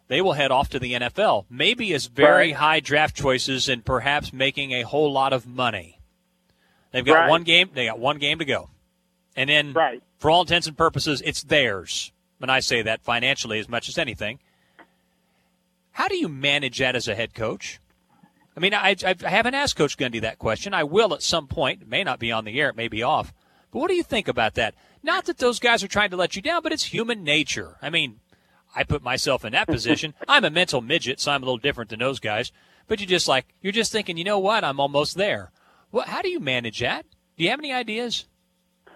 they 0.09 0.21
will 0.21 0.33
head 0.33 0.51
off 0.51 0.69
to 0.69 0.79
the 0.79 0.93
NFL. 0.93 1.45
Maybe 1.49 1.93
as 1.93 2.07
very 2.07 2.47
Right. 2.47 2.55
high 2.55 2.79
draft 2.81 3.15
choices 3.15 3.69
and 3.69 3.85
perhaps 3.85 4.33
making 4.33 4.71
a 4.71 4.81
whole 4.81 5.11
lot 5.11 5.31
of 5.31 5.47
money. 5.47 5.98
They've 6.91 7.05
got 7.05 7.13
Right. 7.13 7.29
one 7.29 7.43
game. 7.43 7.69
They 7.73 7.85
got 7.85 7.99
one 7.99 8.17
game 8.17 8.39
to 8.39 8.45
go, 8.45 8.69
and 9.35 9.49
then 9.49 9.73
Right. 9.73 10.01
for 10.17 10.31
all 10.31 10.41
intents 10.41 10.67
and 10.67 10.77
purposes, 10.77 11.21
it's 11.23 11.43
theirs. 11.43 12.11
And 12.41 12.51
I 12.51 12.61
say 12.61 12.81
that 12.83 13.03
financially 13.03 13.59
as 13.59 13.67
much 13.67 13.89
as 13.89 13.97
anything. 13.97 14.39
How 15.91 16.07
do 16.07 16.15
you 16.17 16.29
manage 16.29 16.77
that 16.79 16.95
as 16.95 17.07
a 17.07 17.15
head 17.15 17.33
coach? 17.33 17.79
I 18.55 18.59
mean, 18.59 18.73
I, 18.73 18.95
I 19.05 19.15
haven't 19.29 19.53
asked 19.55 19.75
Coach 19.75 19.97
Gundy 19.97 20.21
that 20.21 20.39
question. 20.39 20.73
I 20.73 20.83
will 20.83 21.13
at 21.13 21.21
some 21.23 21.47
point. 21.47 21.81
It 21.81 21.87
may 21.87 22.03
not 22.03 22.19
be 22.19 22.31
on 22.31 22.45
the 22.45 22.59
air. 22.59 22.69
It 22.69 22.75
may 22.75 22.87
be 22.87 23.03
off. 23.03 23.33
But 23.71 23.79
what 23.79 23.89
do 23.89 23.93
you 23.95 24.03
think 24.03 24.27
about 24.27 24.55
that? 24.55 24.75
Not 25.03 25.25
that 25.25 25.37
those 25.37 25.59
guys 25.59 25.83
are 25.83 25.87
trying 25.87 26.09
to 26.11 26.17
let 26.17 26.35
you 26.35 26.41
down, 26.41 26.61
but 26.63 26.71
it's 26.73 26.85
human 26.85 27.23
nature. 27.23 27.77
I 27.81 27.89
mean, 27.89 28.19
I 28.75 28.83
put 28.83 29.03
myself 29.03 29.45
in 29.45 29.51
that 29.53 29.67
position. 29.69 30.13
I'm 30.27 30.43
a 30.45 30.49
mental 30.49 30.81
midget, 30.81 31.19
so 31.19 31.31
I'm 31.31 31.43
a 31.43 31.45
little 31.45 31.57
different 31.57 31.89
than 31.89 31.99
those 31.99 32.19
guys. 32.19 32.51
But 32.87 32.99
you're 32.99 33.07
just 33.07 33.27
like 33.27 33.45
you're 33.61 33.71
just 33.73 33.91
thinking, 33.91 34.17
you 34.17 34.23
know 34.23 34.39
what? 34.39 34.63
I'm 34.63 34.79
almost 34.79 35.15
there. 35.15 35.51
Well, 35.91 36.05
how 36.05 36.21
do 36.21 36.29
you 36.29 36.39
manage 36.39 36.79
that? 36.79 37.05
Do 37.37 37.43
you 37.43 37.49
have 37.51 37.59
any 37.59 37.73
ideas? 37.73 38.25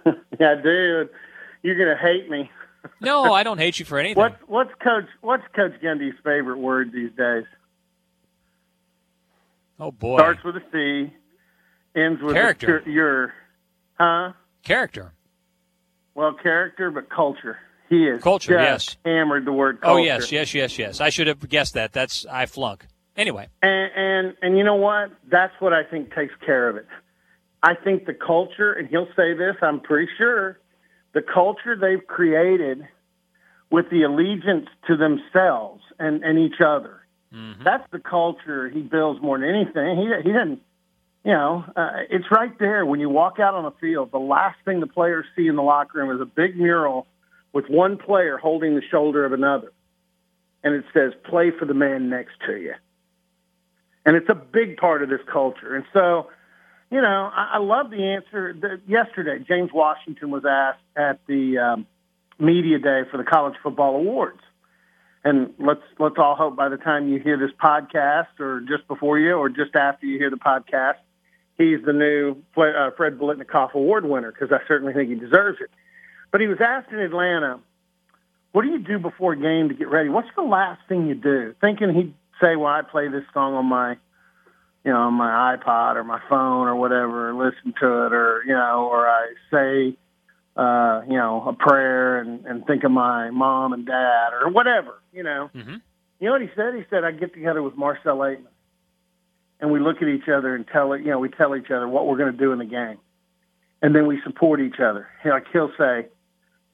Yeah, 0.40 0.56
dude, 0.56 1.10
you're 1.62 1.78
gonna 1.78 1.98
hate 1.98 2.30
me. 2.30 2.50
No, 3.00 3.32
I 3.34 3.44
don't 3.44 3.60
hate 3.60 3.80
you 3.80 3.86
for 3.86 3.98
anything. 3.98 4.22
What's 4.22 4.36
what's 4.48 4.72
Coach 4.84 5.06
What's 5.22 5.44
Coach 5.56 5.72
Gundy's 5.82 6.16
favorite 6.22 6.58
word 6.58 6.92
these 6.92 7.12
days? 7.18 7.46
Oh 9.80 9.92
boy, 9.92 10.18
Starts 10.18 10.44
with 10.44 10.58
a 10.58 10.64
C, 10.74 11.14
ends 11.96 12.22
with 12.22 12.34
Character. 12.36 12.80
A, 12.86 12.90
your, 12.90 13.34
huh? 13.98 14.34
character. 14.64 15.14
Well, 16.16 16.34
character, 16.34 16.92
but 16.92 17.10
culture. 17.10 17.58
He 17.90 18.06
is 18.08 18.22
Culture, 18.22 18.54
yes. 18.54 18.98
hammered 19.06 19.46
the 19.46 19.54
word 19.54 19.80
Oh 19.84 19.98
yes, 19.98 20.32
yes, 20.32 20.54
yes, 20.54 20.78
yes. 20.78 21.00
I 21.00 21.10
should 21.10 21.28
have 21.28 21.48
guessed 21.48 21.76
that. 21.76 21.94
That's 21.94 22.26
I 22.26 22.46
flunk. 22.48 22.86
Anyway, 23.16 23.48
And, 23.62 23.92
and 23.96 24.34
and 24.42 24.58
you 24.58 24.64
know 24.64 24.76
what? 24.76 25.12
That's 25.30 25.54
what 25.60 25.74
I 25.74 25.84
think 25.84 26.14
takes 26.14 26.34
care 26.46 26.68
of 26.70 26.78
it. 26.78 26.88
I 27.62 27.76
think 27.76 28.06
the 28.06 28.14
culture, 28.14 28.74
and 28.74 28.90
he'll 28.90 29.08
say 29.16 29.34
this, 29.34 29.56
I'm 29.62 29.80
pretty 29.80 30.12
sure, 30.18 30.60
the 31.14 31.22
culture 31.22 31.78
they've 31.80 32.06
created 32.06 32.88
with 33.70 33.90
the 33.90 34.04
allegiance 34.04 34.68
to 34.88 34.98
themselves 34.98 35.82
and, 35.98 36.24
and 36.24 36.38
each 36.38 36.60
other. 36.60 37.00
That's 37.64 37.90
the 37.92 38.00
culture 38.00 38.70
he 38.70 38.82
builds 38.82 39.22
more 39.22 39.40
than 39.40 39.50
anything. 39.50 39.98
He 39.98 40.04
he 40.24 40.32
doesn't, 40.34 40.62
you 41.24 41.32
know, 41.32 41.64
uh, 41.76 41.90
it's 42.10 42.26
right 42.30 42.58
there 42.60 42.86
when 42.86 43.00
you 43.00 43.10
walk 43.10 43.40
out 43.40 43.56
on 43.56 43.64
the 43.64 43.74
field. 43.80 44.12
The 44.12 44.20
last 44.20 44.58
thing 44.66 44.80
the 44.80 44.88
players 44.88 45.26
see 45.36 45.48
in 45.48 45.56
the 45.56 45.64
locker 45.64 46.00
room 46.00 46.16
is 46.16 46.22
a 46.22 46.26
big 46.26 46.58
mural 46.58 47.08
with 47.52 47.66
one 47.70 47.98
player 47.98 48.38
holding 48.38 48.76
the 48.76 48.84
shoulder 48.92 49.26
of 49.26 49.34
another, 49.34 49.72
and 50.64 50.76
it 50.76 50.86
says 50.94 51.14
"Play 51.24 51.52
for 51.58 51.66
the 51.66 51.74
man 51.74 52.10
next 52.10 52.34
to 52.46 52.56
you." 52.58 52.74
And 54.06 54.16
it's 54.16 54.30
a 54.30 54.36
big 54.36 54.78
part 54.78 55.02
of 55.02 55.10
this 55.10 55.22
culture. 55.32 55.76
And 55.76 55.86
so, 55.94 56.30
you 56.92 57.02
know, 57.02 57.30
I, 57.34 57.54
I 57.54 57.58
love 57.60 57.90
the 57.90 58.04
answer. 58.04 58.54
The, 58.54 58.82
yesterday, 58.88 59.44
James 59.48 59.72
Washington 59.74 60.30
was 60.30 60.44
asked 60.46 60.84
at 60.96 61.20
the 61.28 61.58
um, 61.58 61.88
media 62.40 62.80
day 62.80 63.02
for 63.10 63.18
the 63.18 63.24
College 63.24 63.56
Football 63.64 63.96
Awards, 63.96 64.42
and 65.24 65.54
let's 65.58 65.82
let's 66.00 66.16
all 66.18 66.36
hope 66.36 66.56
by 66.56 66.70
the 66.70 66.78
time 66.78 67.08
you 67.08 67.20
hear 67.20 67.38
this 67.38 67.52
podcast, 67.62 68.40
or 68.40 68.62
just 68.62 68.88
before 68.88 69.18
you, 69.18 69.34
or 69.34 69.50
just 69.50 69.76
after 69.76 70.06
you 70.06 70.20
hear 70.20 70.30
the 70.30 70.36
podcast, 70.36 70.98
he's 71.58 71.80
the 71.86 71.94
new 71.94 72.36
uh, 72.58 72.92
Fred 72.98 73.18
Biletnikoff 73.18 73.74
Award 73.74 74.06
winner 74.06 74.32
because 74.32 74.52
I 74.52 74.60
certainly 74.68 74.94
think 74.94 75.10
he 75.10 75.16
deserves 75.16 75.60
it. 75.62 75.70
But 76.32 76.42
he 76.42 76.48
was 76.48 76.60
asked 76.60 76.92
in 76.92 77.00
Atlanta, 77.00 77.60
"What 78.52 78.64
do 78.64 78.68
you 78.70 78.80
do 78.80 79.00
before 79.00 79.34
a 79.34 79.40
game 79.40 79.70
to 79.70 79.74
get 79.76 79.88
ready? 79.88 80.10
What's 80.10 80.30
the 80.36 80.44
last 80.44 80.82
thing 80.90 81.08
you 81.08 81.16
do?" 81.16 81.56
Thinking 81.62 81.94
he'd 81.94 82.14
say, 82.42 82.56
"Well, 82.56 82.68
I 82.74 82.82
play 82.82 83.08
this 83.08 83.24
song 83.34 83.54
on 83.56 83.66
my, 83.66 83.92
you 84.84 84.92
know, 84.92 84.98
on 85.02 85.14
my 85.14 85.56
iPod 85.56 85.96
or 85.96 86.04
my 86.04 86.20
phone 86.30 86.68
or 86.68 86.76
whatever, 86.76 87.30
and 87.30 87.38
listen 87.38 87.74
to 87.80 88.06
it, 88.06 88.14
or 88.14 88.44
you 88.46 88.54
know, 88.54 88.88
or 88.92 89.08
I 89.08 89.34
say, 89.52 89.98
uh, 90.56 91.02
you 91.08 91.18
know, 91.18 91.44
a 91.48 91.54
prayer 91.54 92.20
and, 92.20 92.46
and 92.46 92.66
think 92.66 92.84
of 92.84 92.92
my 92.92 93.30
mom 93.32 93.74
and 93.74 93.86
dad 93.86 94.30
or 94.34 94.50
whatever, 94.50 95.00
you 95.12 95.24
know." 95.24 95.50
Mhm. 95.56 95.82
You 96.20 96.28
know 96.28 96.34
what 96.34 96.42
he 96.42 96.50
said? 96.56 96.74
He 96.76 96.86
said, 96.90 97.04
"I 97.04 97.12
get 97.12 97.34
together 97.34 97.62
with 97.62 97.76
Marcell 97.76 98.18
Ateman, 98.20 98.48
and 99.60 99.72
we 99.72 99.80
look 99.80 100.02
at 100.02 100.08
each 100.08 100.30
other 100.30 100.56
and 100.56 100.66
tell 100.68 100.94
it, 100.94 101.02
you 101.02 101.12
know, 101.12 101.20
we 101.20 101.30
tell 101.30 101.56
each 101.56 101.72
other 101.72 101.88
what 101.88 102.08
we're 102.08 102.18
going 102.18 102.32
to 102.32 102.38
do 102.38 102.52
in 102.54 102.60
the 102.60 102.66
game, 102.66 102.98
and 103.82 103.94
then 103.96 104.08
we 104.08 104.22
support 104.22 104.60
each 104.62 104.80
other. 104.80 105.08
You 105.24 105.30
know, 105.30 105.36
like 105.36 105.48
he'll 105.52 105.72
say." 105.78 106.08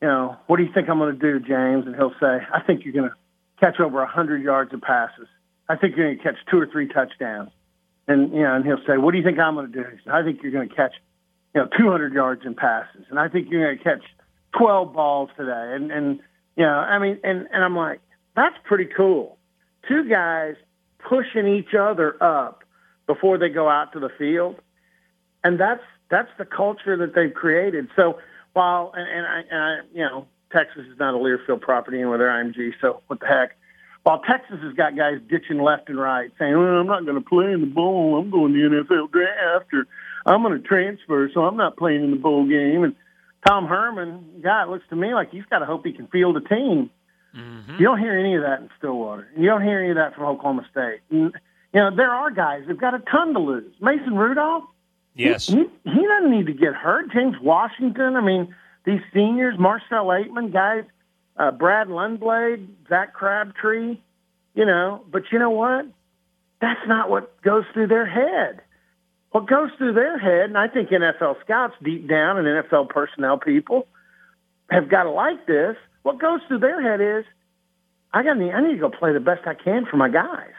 You 0.01 0.07
know, 0.07 0.37
what 0.47 0.55
do 0.55 0.63
you 0.63 0.71
think 0.71 0.87
I'm 0.87 0.97
going 0.97 1.13
to 1.13 1.19
do, 1.19 1.41
James? 1.45 1.85
And 1.85 1.93
he'll 1.93 2.13
say, 2.21 2.39
I 2.53 2.61
think 2.65 2.85
you're 2.85 2.93
going 2.93 3.09
to 3.09 3.15
catch 3.59 3.81
over 3.81 3.97
a 3.99 4.05
100 4.05 4.41
yards 4.41 4.73
of 4.73 4.79
passes. 4.81 5.27
I 5.69 5.75
think 5.75 5.95
you're 5.95 6.07
going 6.07 6.17
to 6.17 6.23
catch 6.23 6.37
two 6.49 6.59
or 6.59 6.65
three 6.65 6.87
touchdowns. 6.87 7.51
And, 8.07 8.33
you 8.33 8.41
know, 8.41 8.55
and 8.55 8.65
he'll 8.65 8.83
say, 8.87 8.97
what 8.97 9.11
do 9.11 9.19
you 9.19 9.23
think 9.23 9.37
I'm 9.37 9.53
going 9.53 9.71
to 9.71 9.83
do? 9.83 9.87
He 9.87 9.97
said, 10.03 10.13
I 10.13 10.23
think 10.23 10.41
you're 10.41 10.51
going 10.51 10.67
to 10.67 10.75
catch, 10.75 10.93
you 11.53 11.61
know, 11.61 11.67
200 11.77 12.11
yards 12.11 12.41
in 12.43 12.55
passes. 12.55 13.05
And 13.09 13.19
I 13.19 13.29
think 13.29 13.49
you're 13.51 13.63
going 13.63 13.77
to 13.77 13.83
catch 13.83 14.03
12 14.57 14.93
balls 14.93 15.29
today. 15.37 15.75
And, 15.75 15.91
and, 15.91 16.19
you 16.57 16.65
know, 16.65 16.73
I 16.73 16.97
mean, 16.97 17.19
and, 17.23 17.47
and 17.53 17.63
I'm 17.63 17.75
like, 17.75 18.01
that's 18.35 18.55
pretty 18.63 18.85
cool. 18.85 19.37
Two 19.87 20.09
guys 20.09 20.55
pushing 21.07 21.47
each 21.47 21.75
other 21.79 22.21
up 22.21 22.63
before 23.05 23.37
they 23.37 23.49
go 23.49 23.69
out 23.69 23.93
to 23.93 23.99
the 23.99 24.09
field. 24.17 24.55
And 25.43 25.59
that's, 25.59 25.83
that's 26.09 26.29
the 26.39 26.45
culture 26.45 26.97
that 26.97 27.13
they've 27.13 27.33
created. 27.33 27.89
So 27.95 28.17
while, 28.53 28.91
and, 28.95 29.07
and 29.07 29.25
I, 29.27 29.39
and 29.51 29.63
I, 29.63 29.77
you 29.93 30.01
know, 30.01 30.27
Texas 30.51 30.85
is 30.91 30.97
not 30.97 31.13
a 31.13 31.17
Learfield 31.17 31.61
property 31.61 32.01
and 32.01 32.09
with 32.09 32.19
their 32.19 32.29
IMG, 32.29 32.73
so 32.81 33.01
what 33.05 33.19
the 33.19 33.27
heck. 33.27 33.58
While 34.03 34.21
Texas 34.21 34.57
has 34.63 34.73
got 34.73 34.95
guys 34.95 35.19
ditching 35.29 35.61
left 35.61 35.89
and 35.89 35.99
right, 35.99 36.31
saying, 36.39 36.57
well, 36.57 36.79
I'm 36.79 36.87
not 36.87 37.05
going 37.05 37.21
to 37.21 37.29
play 37.29 37.51
in 37.51 37.61
the 37.61 37.67
bowl. 37.67 38.17
I'm 38.17 38.31
going 38.31 38.53
to 38.53 38.69
the 38.69 38.83
NFL 38.83 39.11
draft, 39.11 39.73
or 39.73 39.85
I'm 40.25 40.41
going 40.41 40.59
to 40.59 40.67
transfer, 40.67 41.29
so 41.33 41.41
I'm 41.41 41.57
not 41.57 41.77
playing 41.77 42.03
in 42.03 42.11
the 42.11 42.17
bowl 42.17 42.47
game. 42.47 42.83
And 42.83 42.95
Tom 43.47 43.67
Herman, 43.67 44.41
God, 44.41 44.63
it 44.63 44.69
looks 44.69 44.85
to 44.89 44.95
me 44.95 45.13
like 45.13 45.31
he's 45.31 45.45
got 45.49 45.59
to 45.59 45.65
hope 45.65 45.85
he 45.85 45.91
can 45.91 46.07
field 46.07 46.37
a 46.37 46.41
team. 46.41 46.89
Mm-hmm. 47.35 47.73
You 47.73 47.85
don't 47.85 47.99
hear 47.99 48.17
any 48.17 48.35
of 48.35 48.41
that 48.41 48.61
in 48.61 48.69
Stillwater. 48.77 49.27
You 49.37 49.47
don't 49.47 49.61
hear 49.61 49.79
any 49.79 49.91
of 49.91 49.97
that 49.97 50.15
from 50.15 50.25
Oklahoma 50.25 50.65
State. 50.71 51.01
And, 51.11 51.33
you 51.73 51.79
know, 51.79 51.95
there 51.95 52.11
are 52.11 52.31
guys 52.31 52.63
who've 52.65 52.79
got 52.79 52.95
a 52.95 52.99
ton 52.99 53.33
to 53.33 53.39
lose. 53.39 53.73
Mason 53.79 54.15
Rudolph, 54.15 54.63
yes. 55.13 55.47
he, 55.47 55.65
he 55.83 56.07
doesn't 56.07 56.31
need 56.31 56.47
to 56.47 56.53
get 56.53 56.73
hurt. 56.73 57.11
James 57.11 57.35
Washington, 57.41 58.15
I 58.15 58.21
mean, 58.21 58.55
these 58.85 59.01
seniors, 59.13 59.59
Marcell 59.59 60.07
Ateman, 60.07 60.51
guys, 60.51 60.85
uh, 61.39 61.51
Brad 61.51 61.87
Lundblade, 61.87 62.67
Zach 62.89 63.13
Crabtree, 63.13 63.97
you 64.53 64.65
know, 64.65 65.03
but 65.09 65.23
you 65.31 65.39
know 65.39 65.51
what? 65.51 65.85
That's 66.59 66.85
not 66.85 67.09
what 67.09 67.41
goes 67.41 67.63
through 67.73 67.87
their 67.87 68.05
head. 68.05 68.61
What 69.31 69.47
goes 69.47 69.69
through 69.77 69.93
their 69.93 70.17
head, 70.19 70.49
and 70.49 70.57
I 70.57 70.67
think 70.67 70.89
NFL 70.89 71.39
scouts 71.41 71.75
deep 71.81 72.09
down 72.09 72.37
and 72.37 72.47
NFL 72.47 72.89
personnel 72.89 73.37
people 73.37 73.87
have 74.69 74.89
got 74.89 75.03
to 75.03 75.11
like 75.11 75.47
this. 75.47 75.77
What 76.03 76.19
goes 76.19 76.41
through 76.47 76.59
their 76.59 76.81
head 76.81 76.99
is, 77.19 77.25
I 78.11 78.23
got 78.23 78.31
I 78.31 78.61
need 78.61 78.73
to 78.73 78.79
go 78.79 78.89
play 78.89 79.13
the 79.13 79.19
best 79.19 79.47
I 79.47 79.53
can 79.53 79.85
for 79.85 79.95
my 79.95 80.09
guys. 80.09 80.51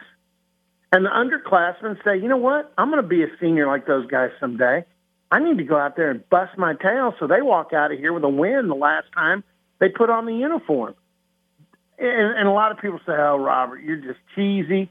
And 0.93 1.05
the 1.05 1.09
underclassmen 1.09 2.03
say, 2.03 2.17
you 2.17 2.27
know 2.27 2.37
what? 2.37 2.73
I'm 2.77 2.89
going 2.89 3.01
to 3.01 3.07
be 3.07 3.23
a 3.23 3.27
senior 3.39 3.67
like 3.67 3.85
those 3.85 4.07
guys 4.07 4.31
someday. 4.39 4.85
I 5.29 5.39
need 5.39 5.57
to 5.57 5.63
go 5.63 5.77
out 5.77 5.95
there 5.95 6.09
and 6.09 6.27
bust 6.29 6.57
my 6.57 6.73
tail 6.73 7.13
so 7.19 7.27
they 7.27 7.41
walk 7.41 7.71
out 7.73 7.91
of 7.91 7.99
here 7.99 8.13
with 8.13 8.23
a 8.23 8.29
win 8.29 8.67
the 8.67 8.75
last 8.75 9.07
time 9.13 9.43
they 9.81 9.89
put 9.89 10.09
on 10.09 10.25
the 10.27 10.33
uniform. 10.33 10.93
And, 11.97 12.37
and 12.37 12.47
a 12.47 12.51
lot 12.51 12.71
of 12.71 12.77
people 12.77 12.99
say, 12.99 13.13
oh, 13.13 13.37
Robert, 13.37 13.79
you're 13.83 13.97
just 13.97 14.19
cheesy. 14.35 14.89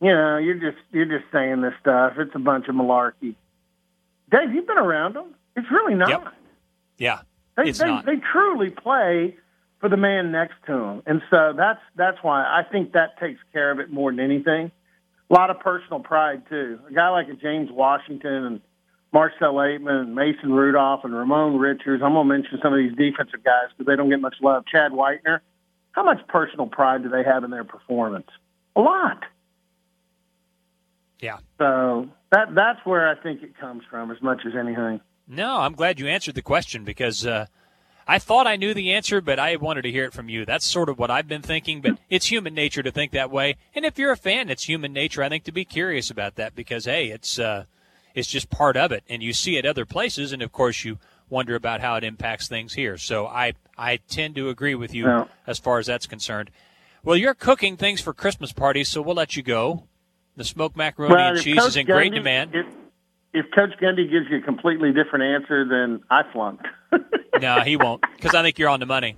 You 0.00 0.12
know, 0.12 0.36
you're 0.36 0.60
just 0.60 0.76
you're 0.92 1.06
just 1.06 1.24
saying 1.32 1.62
this 1.62 1.72
stuff. 1.80 2.12
It's 2.18 2.34
a 2.34 2.38
bunch 2.38 2.68
of 2.68 2.74
malarkey. 2.74 3.34
Dave, 4.30 4.52
you've 4.52 4.66
been 4.66 4.78
around 4.78 5.16
them. 5.16 5.34
It's 5.56 5.70
really 5.70 5.94
not. 5.94 6.10
Yep. 6.10 6.34
Yeah, 6.98 7.20
They 7.56 7.70
it's 7.70 7.78
they, 7.78 7.86
not. 7.86 8.04
they 8.04 8.16
truly 8.16 8.70
play 8.70 9.36
for 9.80 9.88
the 9.88 9.96
man 9.96 10.32
next 10.32 10.54
to 10.66 10.72
them, 10.72 11.02
and 11.06 11.22
so 11.30 11.54
that's 11.56 11.80
that's 11.94 12.18
why 12.22 12.42
I 12.42 12.62
think 12.70 12.92
that 12.92 13.18
takes 13.18 13.40
care 13.54 13.70
of 13.70 13.80
it 13.80 13.90
more 13.90 14.10
than 14.10 14.20
anything. 14.20 14.70
A 15.30 15.34
lot 15.34 15.48
of 15.50 15.60
personal 15.60 16.00
pride 16.00 16.42
too. 16.48 16.78
A 16.90 16.92
guy 16.92 17.08
like 17.08 17.28
a 17.28 17.34
James 17.34 17.70
Washington 17.70 18.44
and 18.44 18.60
Marcell 19.16 19.54
Ateman 19.54 20.02
and 20.02 20.14
Mason 20.14 20.52
Rudolph 20.52 21.00
and 21.02 21.14
Ramon 21.14 21.56
Richards. 21.56 22.02
I'm 22.04 22.12
going 22.12 22.28
to 22.28 22.34
mention 22.34 22.58
some 22.62 22.74
of 22.74 22.78
these 22.78 22.94
defensive 22.98 23.42
guys 23.42 23.70
because 23.70 23.90
they 23.90 23.96
don't 23.96 24.10
get 24.10 24.20
much 24.20 24.34
love. 24.42 24.64
Chad 24.70 24.92
Whitener. 24.92 25.40
How 25.92 26.04
much 26.04 26.18
personal 26.28 26.66
pride 26.66 27.02
do 27.02 27.08
they 27.08 27.24
have 27.24 27.42
in 27.42 27.50
their 27.50 27.64
performance? 27.64 28.26
A 28.76 28.80
lot. 28.82 29.22
Yeah. 31.18 31.38
So 31.56 32.08
that 32.30 32.54
that's 32.54 32.84
where 32.84 33.08
I 33.08 33.14
think 33.14 33.42
it 33.42 33.56
comes 33.58 33.84
from 33.90 34.10
as 34.10 34.20
much 34.20 34.42
as 34.46 34.52
anything. 34.54 35.00
No, 35.26 35.60
I'm 35.60 35.72
glad 35.72 35.98
you 35.98 36.08
answered 36.08 36.34
the 36.34 36.42
question 36.42 36.84
because 36.84 37.24
uh, 37.24 37.46
I 38.06 38.18
thought 38.18 38.46
I 38.46 38.56
knew 38.56 38.74
the 38.74 38.92
answer, 38.92 39.22
but 39.22 39.38
I 39.38 39.56
wanted 39.56 39.82
to 39.82 39.90
hear 39.90 40.04
it 40.04 40.12
from 40.12 40.28
you. 40.28 40.44
That's 40.44 40.66
sort 40.66 40.90
of 40.90 40.98
what 40.98 41.10
I've 41.10 41.26
been 41.26 41.40
thinking, 41.40 41.80
but 41.80 41.98
it's 42.10 42.26
human 42.26 42.52
nature 42.52 42.82
to 42.82 42.90
think 42.90 43.12
that 43.12 43.30
way. 43.30 43.56
And 43.74 43.86
if 43.86 43.98
you're 43.98 44.12
a 44.12 44.16
fan, 44.18 44.50
it's 44.50 44.64
human 44.64 44.92
nature, 44.92 45.22
I 45.22 45.30
think, 45.30 45.44
to 45.44 45.52
be 45.52 45.64
curious 45.64 46.10
about 46.10 46.34
that 46.34 46.54
because, 46.54 46.84
hey, 46.84 47.06
it's 47.06 47.38
uh, 47.38 47.64
it's 48.16 48.26
just 48.28 48.50
part 48.50 48.76
of 48.76 48.90
it, 48.90 49.04
and 49.08 49.22
you 49.22 49.32
see 49.32 49.56
it 49.58 49.64
other 49.64 49.84
places, 49.84 50.32
and 50.32 50.42
of 50.42 50.50
course 50.50 50.84
you 50.84 50.98
wonder 51.28 51.54
about 51.54 51.80
how 51.80 51.96
it 51.96 52.02
impacts 52.02 52.48
things 52.48 52.72
here. 52.74 52.96
So 52.96 53.26
I 53.26 53.52
I 53.78 53.98
tend 54.08 54.34
to 54.36 54.48
agree 54.48 54.74
with 54.74 54.94
you 54.94 55.04
Yeah. 55.06 55.24
as 55.46 55.58
far 55.58 55.78
as 55.78 55.86
that's 55.86 56.06
concerned. 56.06 56.50
Well, 57.04 57.16
you're 57.16 57.34
cooking 57.34 57.76
things 57.76 58.00
for 58.00 58.12
Christmas 58.12 58.52
parties, 58.52 58.88
so 58.88 59.02
we'll 59.02 59.14
let 59.14 59.36
you 59.36 59.42
go. 59.42 59.84
The 60.36 60.44
smoked 60.44 60.76
macaroni 60.76 61.14
Well, 61.14 61.32
and 61.34 61.40
cheese 61.40 61.58
Coach 61.58 61.68
is 61.68 61.76
in 61.76 61.86
great 61.86 62.12
demand. 62.12 62.54
If, 62.54 62.66
if 63.32 63.46
Coach 63.54 63.70
Gundy 63.80 64.10
gives 64.10 64.26
you 64.30 64.38
a 64.38 64.40
completely 64.40 64.92
different 64.92 65.24
answer, 65.24 65.64
then 65.68 66.02
I 66.10 66.22
flunked. 66.32 66.66
no, 67.40 67.60
he 67.60 67.76
won't, 67.76 68.02
because 68.16 68.34
I 68.34 68.42
think 68.42 68.58
you're 68.58 68.68
on 68.70 68.80
the 68.80 68.86
money. 68.86 69.16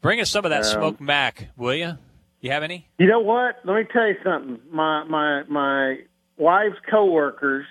Bring 0.00 0.20
us 0.20 0.30
some 0.30 0.44
of 0.44 0.50
that 0.50 0.64
Um, 0.64 0.72
smoked 0.78 1.00
mac, 1.00 1.48
will 1.56 1.74
you? 1.74 1.98
You 2.40 2.52
have 2.52 2.62
any? 2.62 2.88
You 2.98 3.06
know 3.08 3.20
what? 3.20 3.56
Let 3.64 3.74
me 3.76 3.84
tell 3.92 4.06
you 4.06 4.16
something. 4.22 4.60
My 4.70 5.02
my 5.04 5.42
my 5.48 5.98
wife's 6.36 6.76
coworkers 6.90 7.66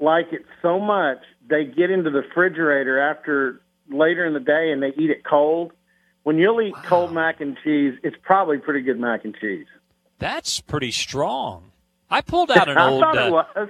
like 0.00 0.26
it 0.32 0.44
so 0.62 0.78
much 0.78 1.18
they 1.48 1.64
get 1.64 1.90
into 1.90 2.10
the 2.10 2.20
refrigerator 2.20 2.98
after 3.00 3.60
later 3.90 4.26
in 4.26 4.34
the 4.34 4.40
day 4.40 4.70
and 4.72 4.82
they 4.82 4.92
eat 4.98 5.10
it 5.10 5.24
cold. 5.24 5.72
When 6.24 6.38
you'll 6.38 6.60
eat 6.60 6.74
cold 6.84 7.12
mac 7.12 7.40
and 7.40 7.56
cheese, 7.62 7.94
it's 8.02 8.16
probably 8.22 8.58
pretty 8.58 8.80
good 8.82 8.98
mac 8.98 9.24
and 9.24 9.34
cheese. 9.40 9.66
That's 10.18 10.60
pretty 10.60 10.90
strong. 10.90 11.70
I 12.10 12.20
pulled 12.20 12.50
out 12.50 12.68
an 12.68 12.76
I 12.78 12.88
old. 12.90 13.00
thought 13.00 13.16
it 13.16 13.32
Uh, 13.32 13.44
was. 13.54 13.68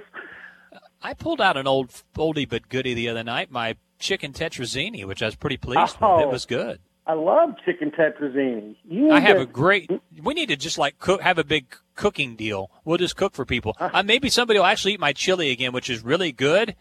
I 1.03 1.13
pulled 1.13 1.39
out 1.39 1.55
an 1.55 1.67
old 1.67 1.89
oldie 2.15 2.49
but 2.49 2.67
goodie 2.67 2.95
the 2.95 3.09
other 3.09 3.23
night. 3.23 3.51
My 3.51 3.75
chicken 3.99 4.33
tetrazzini, 4.33 5.05
which 5.05 5.21
I 5.21 5.25
was 5.27 5.35
pretty 5.35 5.57
pleased 5.57 5.93
with. 5.99 6.03
Oh. 6.03 6.19
It 6.19 6.29
was 6.29 6.45
good. 6.47 6.79
I 7.07 7.13
love 7.13 7.55
chicken 7.65 7.89
tetrazzini. 7.91 8.75
You 8.87 9.11
I 9.11 9.19
have 9.21 9.37
to- 9.37 9.41
a 9.43 9.45
great. 9.45 9.89
We 10.21 10.33
need 10.33 10.49
to 10.49 10.57
just 10.57 10.77
like 10.77 10.99
cook, 10.99 11.21
have 11.21 11.37
a 11.37 11.43
big 11.43 11.73
cooking 11.95 12.35
deal. 12.35 12.69
We'll 12.83 12.97
just 12.97 13.15
cook 13.15 13.33
for 13.33 13.45
people. 13.45 13.75
Uh, 13.79 14.03
maybe 14.03 14.29
somebody 14.29 14.59
will 14.59 14.65
actually 14.65 14.93
eat 14.93 14.99
my 14.99 15.13
chili 15.13 15.49
again, 15.51 15.71
which 15.71 15.89
is 15.89 16.03
really 16.03 16.31
good. 16.31 16.75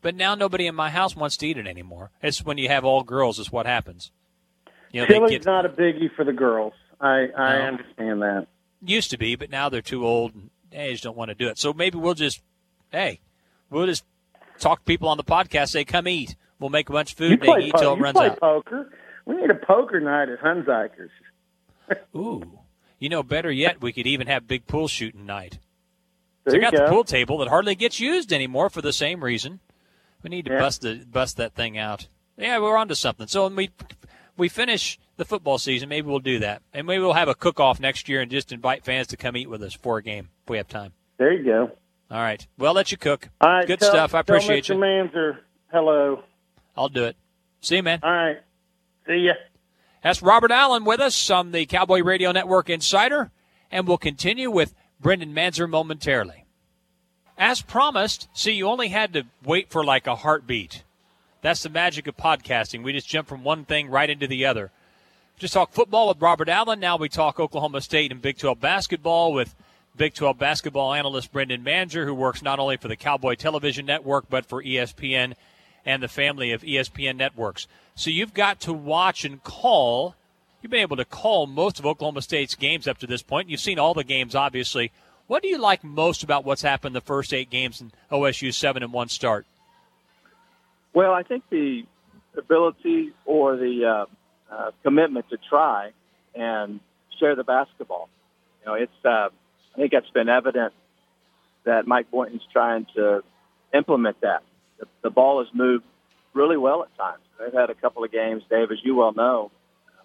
But 0.00 0.14
now 0.14 0.34
nobody 0.34 0.66
in 0.66 0.74
my 0.74 0.90
house 0.90 1.14
wants 1.16 1.36
to 1.38 1.46
eat 1.46 1.56
it 1.58 1.66
anymore. 1.66 2.10
It's 2.22 2.44
when 2.44 2.58
you 2.58 2.68
have 2.68 2.84
all 2.84 3.02
girls, 3.02 3.38
is 3.38 3.50
what 3.52 3.66
happens. 3.66 4.10
You 4.92 5.00
know, 5.02 5.06
Chili's 5.06 5.30
get 5.30 5.44
not 5.46 5.64
a 5.66 5.68
biggie 5.68 6.14
for 6.14 6.24
the 6.24 6.32
girls. 6.32 6.72
I 7.00 7.28
I 7.36 7.58
No. 7.58 7.64
understand 7.64 8.22
that. 8.22 8.46
used 8.84 9.10
to 9.10 9.18
be, 9.18 9.34
but 9.36 9.50
now 9.50 9.68
they're 9.68 9.80
too 9.82 10.06
old 10.06 10.34
and 10.34 10.50
they 10.70 10.90
just 10.92 11.02
don't 11.04 11.16
want 11.16 11.28
to 11.30 11.34
do 11.34 11.48
it. 11.48 11.58
So 11.58 11.72
maybe 11.72 11.98
we'll 11.98 12.14
just, 12.14 12.40
hey, 12.90 13.20
we'll 13.70 13.86
just 13.86 14.04
talk 14.58 14.80
to 14.80 14.84
people 14.84 15.08
on 15.08 15.16
the 15.16 15.24
podcast. 15.24 15.68
Say, 15.70 15.84
come 15.84 16.06
eat. 16.08 16.36
We'll 16.58 16.70
make 16.70 16.88
a 16.88 16.92
bunch 16.92 17.12
of 17.12 17.18
food. 17.18 17.30
You 17.30 17.54
They 17.54 17.66
eat 17.66 17.72
po- 17.74 17.78
till 17.80 17.92
it 17.94 17.96
you 17.96 18.02
runs 18.02 18.16
play 18.16 18.30
out. 18.30 18.40
poker. 18.40 18.90
We 19.26 19.36
need 19.36 19.50
a 19.50 19.54
poker 19.54 20.00
night 20.00 20.28
at 20.28 20.40
Hunzikers. 20.40 21.10
Ooh, 22.16 22.58
you 22.98 23.08
know, 23.08 23.22
better 23.22 23.50
yet, 23.50 23.80
we 23.80 23.92
could 23.92 24.06
even 24.06 24.26
have 24.26 24.46
big 24.46 24.66
pool 24.66 24.88
shooting 24.88 25.26
night. 25.26 25.58
There 26.44 26.52
So 26.52 26.56
I 26.56 26.58
you 26.58 26.60
got 26.62 26.72
go. 26.72 26.84
the 26.84 26.90
pool 26.90 27.04
table 27.04 27.38
that 27.38 27.48
hardly 27.48 27.74
gets 27.74 28.00
used 28.00 28.32
anymore 28.32 28.70
for 28.70 28.82
the 28.82 28.92
same 28.92 29.22
reason. 29.22 29.60
We 30.22 30.30
need 30.30 30.44
to 30.46 30.52
Yeah. 30.52 30.58
bust 30.60 30.82
the 30.82 31.04
bust 31.10 31.36
that 31.36 31.54
thing 31.54 31.78
out. 31.78 32.06
Yeah, 32.36 32.58
we're 32.58 32.76
onto 32.76 32.94
something. 32.94 33.26
So 33.26 33.44
when 33.44 33.56
we 33.56 33.70
we 34.36 34.48
finish 34.48 34.98
the 35.16 35.24
football 35.24 35.58
season, 35.58 35.88
maybe 35.88 36.08
we'll 36.08 36.18
do 36.20 36.38
that, 36.40 36.62
and 36.72 36.86
maybe 36.86 37.02
we'll 37.02 37.12
have 37.12 37.28
a 37.28 37.34
cook 37.34 37.60
off 37.60 37.78
next 37.80 38.08
year 38.08 38.20
and 38.20 38.30
just 38.30 38.50
invite 38.52 38.84
fans 38.84 39.06
to 39.08 39.16
come 39.16 39.36
eat 39.36 39.48
with 39.50 39.62
us 39.62 39.74
for 39.74 39.98
a 39.98 40.02
game 40.02 40.28
if 40.44 40.50
we 40.50 40.56
have 40.56 40.68
time. 40.68 40.92
There 41.18 41.32
you 41.32 41.44
go. 41.44 41.70
All 42.10 42.18
right. 42.20 42.44
Well, 42.58 42.72
let 42.74 42.90
you 42.92 42.98
cook. 42.98 43.28
All 43.40 43.50
right, 43.50 43.66
Good 43.66 43.80
tell- 43.80 43.90
stuff. 43.90 44.14
I 44.14 44.22
tell 44.22 44.36
appreciate 44.36 44.64
Mr. 44.64 44.68
you. 44.70 44.74
Manzer, 44.76 45.38
hello. 45.72 46.22
I'll 46.76 46.88
do 46.88 47.04
it. 47.04 47.16
See 47.60 47.76
you, 47.76 47.82
man. 47.82 48.00
All 48.02 48.10
right. 48.10 48.38
See 49.06 49.26
ya. 49.26 49.34
That's 50.02 50.22
Robert 50.22 50.50
Allen 50.50 50.84
with 50.84 51.00
us 51.00 51.30
on 51.30 51.52
the 51.52 51.66
Cowboy 51.66 52.02
Radio 52.02 52.32
Network 52.32 52.68
Insider, 52.68 53.30
and 53.70 53.86
we'll 53.86 53.98
continue 53.98 54.50
with 54.50 54.74
Bryndon 55.02 55.32
Manzer 55.32 55.68
momentarily. 55.68 56.44
As 57.38 57.62
promised, 57.62 58.28
see, 58.32 58.52
you 58.52 58.66
only 58.66 58.88
had 58.88 59.12
to 59.14 59.24
wait 59.44 59.70
for 59.70 59.84
like 59.84 60.06
a 60.06 60.16
heartbeat. 60.16 60.84
That's 61.40 61.62
the 61.62 61.68
magic 61.68 62.06
of 62.06 62.16
podcasting. 62.16 62.82
We 62.82 62.92
just 62.92 63.08
jump 63.08 63.28
from 63.28 63.42
one 63.42 63.64
thing 63.64 63.88
right 63.88 64.08
into 64.08 64.26
the 64.26 64.46
other. 64.46 64.70
Just 65.38 65.54
talk 65.54 65.72
football 65.72 66.08
with 66.08 66.20
Robert 66.20 66.48
Allen. 66.48 66.78
Now 66.78 66.96
we 66.96 67.08
talk 67.08 67.40
Oklahoma 67.40 67.80
State 67.80 68.12
and 68.12 68.22
Big 68.22 68.38
12 68.38 68.60
basketball 68.60 69.32
with 69.32 69.54
Big 69.96 70.14
12 70.14 70.38
basketball 70.38 70.94
analyst 70.94 71.32
Bryndon 71.32 71.64
Manzer, 71.64 72.04
who 72.04 72.14
works 72.14 72.42
not 72.42 72.58
only 72.58 72.76
for 72.76 72.88
the 72.88 72.96
Cowboy 72.96 73.34
Television 73.34 73.86
Network, 73.86 74.26
but 74.30 74.46
for 74.46 74.62
ESPN 74.62 75.34
and 75.84 76.02
the 76.02 76.08
family 76.08 76.52
of 76.52 76.62
ESPN 76.62 77.16
networks. 77.16 77.66
So 77.94 78.10
you've 78.10 78.34
got 78.34 78.60
to 78.60 78.72
watch 78.72 79.24
and 79.24 79.42
call. 79.42 80.14
You've 80.60 80.70
been 80.70 80.80
able 80.80 80.96
to 80.96 81.04
call 81.04 81.46
most 81.46 81.78
of 81.78 81.86
Oklahoma 81.86 82.22
State's 82.22 82.54
games 82.54 82.86
up 82.86 82.98
to 82.98 83.06
this 83.06 83.22
point. 83.22 83.48
You've 83.48 83.60
seen 83.60 83.78
all 83.78 83.94
the 83.94 84.04
games, 84.04 84.34
obviously. 84.34 84.92
What 85.26 85.42
do 85.42 85.48
you 85.48 85.58
like 85.58 85.82
most 85.82 86.22
about 86.22 86.44
what's 86.44 86.62
happened 86.62 86.94
the 86.94 87.00
first 87.00 87.32
eight 87.32 87.50
games 87.50 87.80
in 87.80 87.92
OSU's 88.10 88.56
seven 88.56 88.82
and 88.82 88.92
one 88.92 89.08
start? 89.08 89.46
Well, 90.94 91.12
I 91.12 91.22
think 91.22 91.44
the 91.50 91.84
ability 92.36 93.12
or 93.24 93.56
the 93.56 93.84
uh, 93.84 94.54
uh, 94.54 94.70
commitment 94.82 95.28
to 95.30 95.38
try 95.48 95.92
and 96.34 96.80
share 97.18 97.34
the 97.34 97.44
basketball. 97.44 98.08
You 98.60 98.66
know, 98.66 98.74
it's. 98.74 99.04
Uh, 99.04 99.28
I 99.74 99.76
think 99.76 99.92
that's 99.92 100.10
been 100.10 100.28
evident 100.28 100.74
that 101.64 101.86
Mike 101.86 102.10
Boynton's 102.10 102.42
trying 102.52 102.86
to 102.94 103.22
implement 103.72 104.20
that. 104.20 104.42
The, 104.82 104.88
the 105.02 105.10
ball 105.10 105.38
has 105.38 105.48
moved 105.54 105.84
really 106.34 106.56
well 106.56 106.82
at 106.82 106.96
times. 106.96 107.22
They've 107.38 107.52
had 107.52 107.70
a 107.70 107.74
couple 107.74 108.02
of 108.02 108.10
games, 108.10 108.42
Dave, 108.50 108.72
as 108.72 108.78
you 108.82 108.96
well 108.96 109.12
know, 109.12 109.52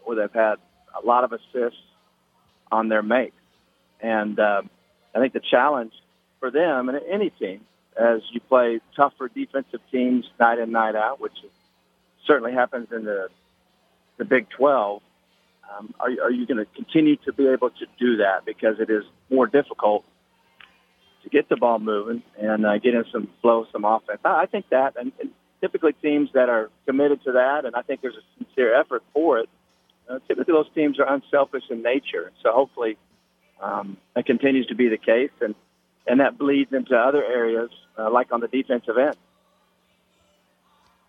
where 0.04 0.16
they've 0.16 0.34
had 0.34 0.56
a 0.96 1.04
lot 1.04 1.24
of 1.24 1.34
assists 1.34 1.82
on 2.72 2.88
their 2.88 3.02
make, 3.02 3.34
and 4.02 4.40
um, 4.40 4.70
I 5.16 5.20
think 5.20 5.34
the 5.34 5.40
challenge 5.40 5.94
for 6.40 6.52
them 6.52 6.90
and 6.90 7.00
any 7.10 7.32
team 7.32 7.62
as 8.00 8.22
you 8.32 8.40
play 8.40 8.80
tougher 8.96 9.30
defensive 9.34 9.80
teams 9.92 10.26
night 10.40 10.60
in 10.60 10.72
night 10.72 10.96
out, 10.96 11.20
which 11.20 11.34
certainly 12.28 12.54
happens 12.54 12.90
in 12.92 13.04
the 13.04 13.30
the 14.18 14.26
Big 14.26 14.48
12. 14.50 15.02
Um, 15.76 15.94
are, 16.00 16.10
are 16.24 16.32
you 16.32 16.46
going 16.46 16.58
to 16.58 16.66
continue 16.76 17.16
to 17.26 17.34
be 17.34 17.48
able 17.48 17.72
to 17.72 17.86
do 18.00 18.18
that 18.18 18.46
because 18.46 18.80
it 18.80 18.92
is 18.92 19.04
more 19.32 19.48
difficult 19.48 20.06
to 21.30 21.36
get 21.36 21.50
the 21.50 21.58
ball 21.58 21.80
moving 21.80 22.24
and 22.38 22.66
uh, 22.66 22.78
get 22.78 22.94
in 22.94 23.06
some 23.12 23.30
flow, 23.42 23.66
some 23.72 23.86
offense? 23.86 24.20
I, 24.24 24.44
I 24.44 24.46
think 24.46 24.66
that, 24.70 24.96
and, 24.98 25.12
and 25.20 25.32
typically 25.62 25.94
teams 25.94 26.30
that 26.34 26.50
are 26.50 26.70
committed 26.86 27.24
to 27.24 27.34
that, 27.34 27.66
and 27.66 27.76
I 27.76 27.82
think 27.82 28.02
there's 28.02 28.16
a 28.16 28.44
sincere 28.44 28.80
effort 28.80 29.04
for 29.14 29.40
it. 29.40 29.50
Uh, 30.10 30.20
typically, 30.28 30.54
those 30.54 30.70
teams 30.74 31.00
are 31.00 31.14
unselfish 31.14 31.64
in 31.70 31.82
nature, 31.82 32.32
so 32.42 32.52
hopefully 32.52 32.98
um, 33.62 33.98
that 34.16 34.26
continues 34.26 34.68
to 34.68 34.76
be 34.76 34.88
the 34.88 34.98
case, 34.98 35.32
and 35.42 35.56
and 36.10 36.22
that 36.22 36.38
bleeds 36.38 36.72
into 36.72 36.96
other 36.96 37.22
areas, 37.22 37.70
uh, 37.98 38.10
like 38.10 38.32
on 38.32 38.40
the 38.40 38.48
defensive 38.48 38.98
end. 38.98 39.18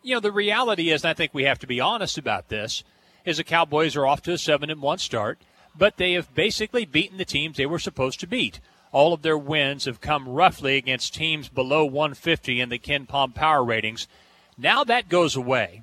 You 0.02 0.14
know, 0.14 0.20
the 0.20 0.32
reality 0.32 0.90
is, 0.90 1.04
and 1.04 1.10
I 1.10 1.14
think 1.14 1.32
we 1.32 1.44
have 1.44 1.60
to 1.60 1.68
be 1.68 1.80
honest 1.80 2.18
about 2.18 2.48
this, 2.48 2.82
is 3.24 3.36
the 3.36 3.44
Cowboys 3.44 3.94
are 3.94 4.06
off 4.06 4.22
to 4.22 4.32
a 4.32 4.38
seven 4.38 4.70
and 4.70 4.82
one 4.82 4.98
start, 4.98 5.38
but 5.76 5.96
they 5.96 6.14
have 6.14 6.34
basically 6.34 6.84
beaten 6.84 7.18
the 7.18 7.24
teams 7.24 7.56
they 7.56 7.66
were 7.66 7.78
supposed 7.78 8.18
to 8.20 8.26
beat. 8.26 8.58
All 8.92 9.12
of 9.12 9.22
their 9.22 9.38
wins 9.38 9.84
have 9.84 10.00
come 10.00 10.28
roughly 10.28 10.76
against 10.76 11.14
teams 11.14 11.48
below 11.48 11.84
150 11.84 12.60
in 12.60 12.68
the 12.68 12.78
KenPom 12.78 13.34
power 13.34 13.62
ratings. 13.62 14.08
Now 14.56 14.84
that 14.84 15.08
goes 15.08 15.36
away. 15.36 15.82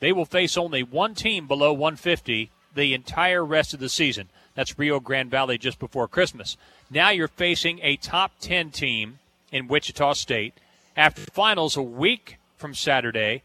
They 0.00 0.12
will 0.12 0.24
face 0.24 0.56
only 0.56 0.82
one 0.82 1.14
team 1.14 1.46
below 1.46 1.72
150 1.72 2.50
the 2.74 2.94
entire 2.94 3.44
rest 3.44 3.74
of 3.74 3.80
the 3.80 3.88
season. 3.88 4.28
That's 4.54 4.78
Rio 4.78 5.00
Grande 5.00 5.30
Valley 5.30 5.58
just 5.58 5.78
before 5.78 6.08
Christmas. 6.08 6.56
Now 6.90 7.10
you're 7.10 7.28
facing 7.28 7.80
a 7.82 7.96
top 7.96 8.32
10 8.40 8.70
team 8.70 9.18
in 9.50 9.68
Wichita 9.68 10.14
State. 10.14 10.54
After 10.96 11.22
finals 11.30 11.76
a 11.76 11.82
week 11.82 12.38
from 12.56 12.74
Saturday, 12.74 13.42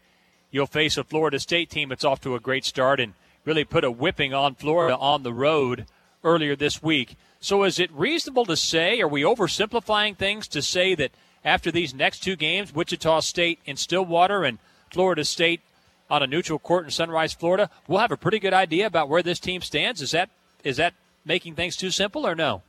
you'll 0.50 0.66
face 0.66 0.96
a 0.96 1.04
Florida 1.04 1.38
State 1.38 1.70
team 1.70 1.88
that's 1.88 2.04
off 2.04 2.20
to 2.22 2.34
a 2.34 2.40
great 2.40 2.64
start 2.64 3.00
and 3.00 3.14
really 3.44 3.64
put 3.64 3.84
a 3.84 3.90
whipping 3.90 4.34
on 4.34 4.54
Florida 4.54 4.96
on 4.96 5.22
the 5.22 5.32
road 5.32 5.86
earlier 6.22 6.54
this 6.56 6.82
week. 6.82 7.16
So 7.40 7.62
is 7.64 7.78
it 7.78 7.90
reasonable 7.92 8.44
to 8.46 8.56
say, 8.56 9.00
are 9.00 9.08
we 9.08 9.22
oversimplifying 9.22 10.16
things 10.16 10.48
to 10.48 10.62
say 10.62 10.94
that 10.96 11.12
after 11.44 11.70
these 11.70 11.94
next 11.94 12.20
two 12.20 12.36
games, 12.36 12.74
Wichita 12.74 13.20
State 13.20 13.60
in 13.64 13.76
Stillwater 13.76 14.44
and 14.44 14.58
Florida 14.90 15.24
State 15.24 15.60
on 16.10 16.22
a 16.22 16.26
neutral 16.26 16.58
court 16.58 16.84
in 16.84 16.90
Sunrise, 16.90 17.32
Florida, 17.32 17.70
we'll 17.86 18.00
have 18.00 18.10
a 18.10 18.16
pretty 18.16 18.38
good 18.38 18.54
idea 18.54 18.86
about 18.86 19.08
where 19.08 19.22
this 19.22 19.38
team 19.38 19.60
stands? 19.60 20.02
Is 20.02 20.10
that 20.10 20.30
is 20.64 20.78
that 20.78 20.94
making 21.24 21.54
things 21.54 21.76
too 21.76 21.90
simple 21.90 22.26
or 22.26 22.34
no? 22.34 22.62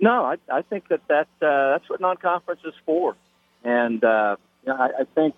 No, 0.00 0.24
I, 0.24 0.36
I 0.52 0.62
think 0.62 0.88
that, 0.88 1.00
that 1.08 1.28
uh, 1.42 1.70
that's 1.72 1.88
what 1.88 2.00
non-conference 2.00 2.60
is 2.64 2.74
for. 2.84 3.16
And 3.64 4.04
uh, 4.04 4.36
you 4.64 4.72
know, 4.72 4.78
I, 4.78 5.00
I 5.00 5.04
think 5.14 5.34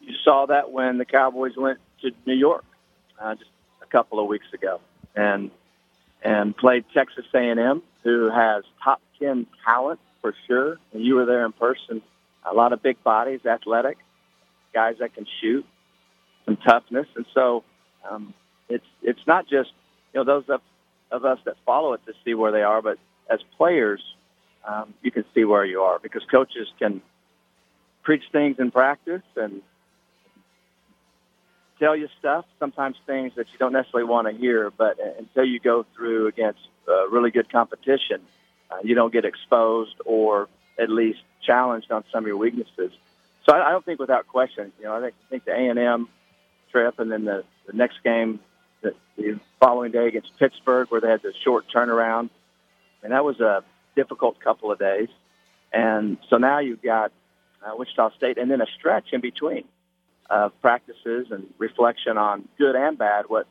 you 0.00 0.14
saw 0.24 0.46
that 0.46 0.70
when 0.70 0.98
the 0.98 1.04
Cowboys 1.04 1.56
went 1.56 1.78
to 2.02 2.10
New 2.26 2.34
York 2.34 2.64
uh, 3.18 3.34
just 3.34 3.50
a 3.80 3.86
couple 3.86 4.20
of 4.20 4.26
weeks 4.26 4.46
ago, 4.52 4.80
and 5.14 5.50
and 6.26 6.56
played 6.56 6.84
Texas 6.92 7.24
A&M, 7.32 7.82
who 8.02 8.28
has 8.30 8.64
top 8.82 9.00
ten 9.20 9.46
talent 9.64 10.00
for 10.20 10.34
sure. 10.48 10.76
And 10.92 11.04
you 11.04 11.14
were 11.14 11.24
there 11.24 11.46
in 11.46 11.52
person. 11.52 12.02
A 12.44 12.52
lot 12.52 12.72
of 12.72 12.82
big 12.82 13.02
bodies, 13.04 13.46
athletic 13.46 13.96
guys 14.74 14.96
that 14.98 15.14
can 15.14 15.26
shoot, 15.40 15.64
some 16.44 16.56
toughness, 16.56 17.06
and 17.16 17.26
so 17.32 17.64
um, 18.08 18.34
it's 18.68 18.84
it's 19.02 19.26
not 19.26 19.48
just 19.48 19.70
you 20.12 20.20
know 20.20 20.24
those 20.24 20.44
of, 20.48 20.60
of 21.10 21.24
us 21.24 21.38
that 21.44 21.56
follow 21.64 21.92
it 21.92 22.00
to 22.06 22.12
see 22.24 22.34
where 22.34 22.52
they 22.52 22.62
are, 22.62 22.82
but 22.82 22.98
as 23.30 23.40
players, 23.56 24.02
um, 24.66 24.94
you 25.02 25.10
can 25.10 25.24
see 25.34 25.44
where 25.44 25.64
you 25.64 25.80
are 25.80 25.98
because 25.98 26.22
coaches 26.30 26.68
can 26.78 27.02
preach 28.02 28.24
things 28.30 28.56
in 28.58 28.70
practice 28.70 29.22
and 29.36 29.62
tell 31.78 31.96
you 31.96 32.08
stuff, 32.18 32.44
sometimes 32.58 32.96
things 33.06 33.32
that 33.36 33.46
you 33.52 33.58
don't 33.58 33.72
necessarily 33.72 34.08
want 34.08 34.28
to 34.28 34.34
hear, 34.34 34.70
but 34.70 34.98
until 35.18 35.44
you 35.44 35.60
go 35.60 35.84
through 35.94 36.28
against 36.28 36.60
uh, 36.88 37.08
really 37.08 37.30
good 37.30 37.50
competition, 37.50 38.20
uh, 38.70 38.76
you 38.82 38.94
don't 38.94 39.12
get 39.12 39.24
exposed 39.24 39.94
or 40.04 40.48
at 40.78 40.90
least 40.90 41.20
challenged 41.42 41.90
on 41.90 42.04
some 42.12 42.24
of 42.24 42.28
your 42.28 42.36
weaknesses. 42.36 42.92
So 43.44 43.54
I, 43.54 43.68
I 43.68 43.70
don't 43.70 43.84
think 43.84 44.00
without 44.00 44.26
question, 44.26 44.72
you 44.78 44.84
know, 44.86 44.94
I 44.94 45.00
think, 45.00 45.14
I 45.26 45.30
think 45.30 45.44
the 45.44 45.52
A&M 45.52 46.08
trip 46.72 46.98
and 46.98 47.10
then 47.10 47.24
the, 47.24 47.44
the 47.66 47.72
next 47.72 48.02
game 48.02 48.40
the, 48.82 48.94
the 49.16 49.38
following 49.60 49.92
day 49.92 50.08
against 50.08 50.36
Pittsburgh 50.38 50.88
where 50.90 51.00
they 51.00 51.08
had 51.08 51.22
the 51.22 51.32
short 51.44 51.66
turnaround, 51.74 52.30
and 53.02 53.12
that 53.12 53.24
was 53.24 53.40
a 53.40 53.64
difficult 53.94 54.40
couple 54.40 54.70
of 54.70 54.78
days. 54.78 55.08
And 55.72 56.18
so 56.28 56.36
now 56.36 56.58
you've 56.58 56.82
got 56.82 57.12
uh, 57.64 57.74
Wichita 57.76 58.10
State 58.16 58.38
and 58.38 58.50
then 58.50 58.60
a 58.60 58.66
stretch 58.78 59.12
in 59.12 59.20
between 59.20 59.64
of 60.30 60.50
uh, 60.50 60.54
practices 60.60 61.28
and 61.30 61.46
reflection 61.58 62.18
on 62.18 62.48
good 62.58 62.74
and 62.74 62.98
bad 62.98 63.26
what 63.28 63.46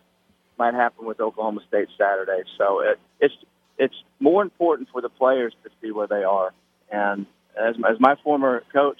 might 0.57 0.73
happen 0.73 1.05
with 1.05 1.19
Oklahoma 1.19 1.61
State 1.67 1.89
Saturday. 1.97 2.43
So 2.57 2.79
it, 2.81 2.99
it's 3.19 3.33
it's 3.77 3.95
more 4.19 4.41
important 4.41 4.89
for 4.91 5.01
the 5.01 5.09
players 5.09 5.53
to 5.63 5.69
see 5.81 5.91
where 5.91 6.07
they 6.07 6.23
are. 6.23 6.53
And 6.91 7.25
as, 7.59 7.75
as 7.89 7.99
my 7.99 8.15
former 8.23 8.63
coach 8.71 8.99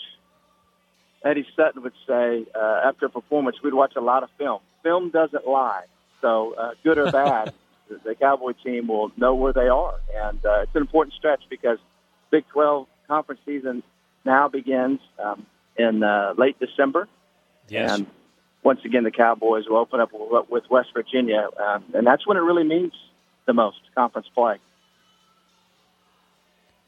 Eddie 1.25 1.47
Sutton 1.55 1.81
would 1.81 1.93
say, 2.07 2.45
uh, 2.53 2.81
after 2.85 3.07
a 3.07 3.09
performance, 3.09 3.57
we'd 3.63 3.73
watch 3.73 3.93
a 3.97 4.01
lot 4.01 4.21
of 4.21 4.29
film. 4.37 4.59
Film 4.83 5.09
doesn't 5.09 5.47
lie. 5.47 5.85
So 6.21 6.53
uh, 6.53 6.71
good 6.83 6.99
or 6.99 7.11
bad, 7.11 7.51
the 8.03 8.15
Cowboy 8.15 8.53
team 8.63 8.87
will 8.87 9.11
know 9.17 9.33
where 9.33 9.51
they 9.51 9.67
are, 9.67 9.95
and 10.13 10.45
uh, 10.45 10.61
it's 10.61 10.75
an 10.75 10.81
important 10.81 11.15
stretch 11.15 11.41
because 11.49 11.79
Big 12.31 12.47
12 12.49 12.87
conference 13.07 13.41
season 13.45 13.81
now 14.23 14.47
begins 14.47 14.99
um, 15.23 15.45
in 15.77 16.03
uh, 16.03 16.33
late 16.37 16.59
December. 16.59 17.07
Yes. 17.67 17.91
And 17.91 18.07
once 18.63 18.79
again, 18.83 19.03
the 19.03 19.11
Cowboys 19.11 19.65
will 19.67 19.77
open 19.77 19.99
up 19.99 20.11
with 20.49 20.63
West 20.69 20.89
Virginia, 20.93 21.47
um, 21.63 21.83
and 21.93 22.05
that's 22.05 22.25
when 22.25 22.37
it 22.37 22.41
really 22.41 22.63
means 22.63 22.93
the 23.45 23.53
most 23.53 23.77
conference 23.93 24.27
play. 24.33 24.57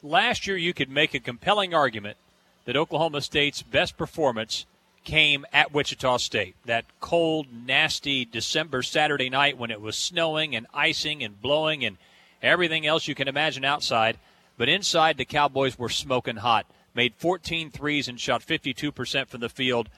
Last 0.04 0.48
year, 0.48 0.58
you 0.58 0.74
could 0.74 0.90
make 0.90 1.14
a 1.14 1.20
compelling 1.20 1.74
argument 1.74 2.18
that 2.66 2.76
Oklahoma 2.76 3.22
State's 3.22 3.62
best 3.62 3.98
performance 3.98 4.66
came 5.04 5.46
at 5.54 5.74
Wichita 5.74 6.18
State. 6.18 6.56
That 6.66 6.86
cold, 7.00 7.48
nasty 7.52 8.26
December 8.26 8.82
Saturday 8.84 9.30
night 9.30 9.58
when 9.58 9.72
it 9.72 9.82
was 9.82 9.96
snowing 9.96 10.56
and 10.56 10.68
icing 10.74 11.24
and 11.24 11.42
blowing 11.42 11.86
and 11.86 11.98
everything 12.42 12.86
else 12.86 13.08
you 13.08 13.16
can 13.16 13.28
imagine 13.28 13.64
outside. 13.64 14.18
But 14.58 14.70
inside, 14.70 15.18
the 15.18 15.26
Cowboys 15.26 15.80
were 15.80 15.90
smoking 15.90 16.38
hot. 16.38 16.66
Made 16.94 17.14
14 17.16 17.70
threes 17.70 18.08
and 18.08 18.20
shot 18.20 18.46
52% 18.46 19.28
from 19.28 19.40
the 19.40 19.50
field 19.50 19.90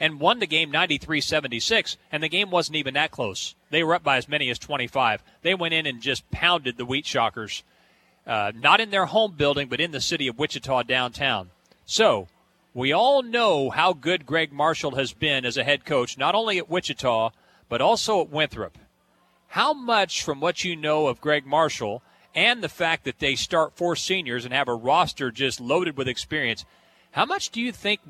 and 0.00 0.18
won 0.18 0.38
the 0.38 0.46
game 0.46 0.72
93-76 0.72 1.96
and 2.10 2.22
the 2.22 2.28
game 2.28 2.50
wasn't 2.50 2.76
even 2.76 2.94
that 2.94 3.10
close. 3.10 3.54
They 3.68 3.84
were 3.84 3.94
up 3.94 4.02
by 4.02 4.16
as 4.16 4.28
many 4.28 4.50
as 4.50 4.58
25 4.58 5.22
they 5.42 5.54
went 5.54 5.74
in 5.74 5.86
and 5.86 6.00
just 6.00 6.28
pounded 6.30 6.78
the 6.78 6.86
wheat 6.86 7.06
shockers 7.06 7.62
uh, 8.26 8.52
not 8.54 8.80
in 8.80 8.90
their 8.90 9.06
home 9.06 9.34
building 9.36 9.68
but 9.68 9.80
in 9.80 9.92
the 9.92 10.00
city 10.00 10.26
of 10.26 10.38
wichita 10.38 10.82
downtown. 10.84 11.50
So 11.84 12.28
we 12.72 12.92
all 12.92 13.22
know 13.22 13.70
how 13.70 13.92
good 13.92 14.24
Gregg 14.24 14.52
Marshall 14.52 14.96
has 14.96 15.12
been 15.12 15.44
as 15.44 15.56
a 15.56 15.64
head 15.64 15.84
coach 15.84 16.16
not 16.16 16.34
only 16.34 16.56
at 16.58 16.70
wichita 16.70 17.30
but 17.68 17.82
also 17.82 18.22
at 18.22 18.30
winthrop. 18.30 18.78
How 19.48 19.74
much 19.74 20.22
from 20.22 20.40
what 20.40 20.64
you 20.64 20.76
know 20.76 21.08
of 21.08 21.20
Gregg 21.20 21.44
Marshall 21.44 22.02
and 22.34 22.62
the 22.62 22.68
fact 22.68 23.04
that 23.04 23.18
they 23.18 23.34
start 23.34 23.76
four 23.76 23.96
seniors 23.96 24.44
and 24.44 24.54
have 24.54 24.68
a 24.68 24.74
roster 24.74 25.30
just 25.30 25.60
loaded 25.60 25.96
with 25.96 26.08
experience 26.08 26.64
how 27.12 27.24
much 27.24 27.50
do 27.50 27.60
you 27.60 27.72
think 27.72 28.00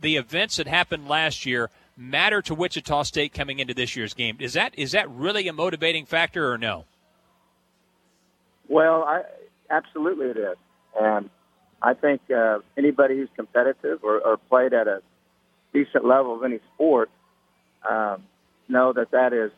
the 0.00 0.16
events 0.16 0.56
that 0.56 0.66
happened 0.66 1.08
last 1.08 1.46
year 1.46 1.70
matter 1.96 2.42
to 2.42 2.54
Wichita 2.54 3.04
State 3.04 3.32
coming 3.32 3.58
into 3.58 3.74
this 3.74 3.96
year's 3.96 4.14
game. 4.14 4.36
Is 4.40 4.54
that 4.54 4.76
is 4.78 4.92
that 4.92 5.10
really 5.10 5.48
a 5.48 5.52
motivating 5.52 6.06
factor 6.06 6.50
or 6.50 6.58
no? 6.58 6.84
Well, 8.68 9.04
I 9.04 9.22
absolutely 9.70 10.26
it 10.26 10.36
is, 10.36 10.56
and 11.00 11.30
I 11.82 11.94
think 11.94 12.22
uh, 12.34 12.58
anybody 12.78 13.16
who's 13.16 13.28
competitive 13.36 14.00
or, 14.02 14.20
or 14.20 14.36
played 14.36 14.72
at 14.72 14.88
a 14.88 15.02
decent 15.72 16.04
level 16.04 16.34
of 16.34 16.44
any 16.44 16.60
sport 16.74 17.10
um, 17.88 18.22
know 18.68 18.92
that 18.92 19.10
that 19.10 19.32
is 19.32 19.50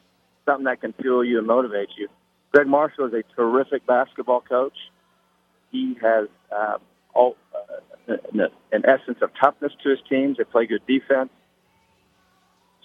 something 0.44 0.64
that 0.64 0.80
can 0.80 0.92
fuel 0.94 1.24
you 1.24 1.38
and 1.38 1.46
motivate 1.46 1.90
you. 1.96 2.08
Gregg 2.52 2.66
Marshall 2.66 3.06
is 3.06 3.12
a 3.12 3.22
terrific 3.34 3.86
basketball 3.86 4.40
coach. 4.40 4.76
He 5.70 5.96
has 6.02 6.28
uh, 6.50 6.78
all, 7.14 7.36
uh, 7.54 7.80
an 8.08 8.84
essence 8.84 9.18
of 9.20 9.30
toughness 9.40 9.72
to 9.82 9.90
his 9.90 9.98
teams. 10.08 10.38
They 10.38 10.44
play 10.44 10.66
good 10.66 10.86
defense. 10.86 11.30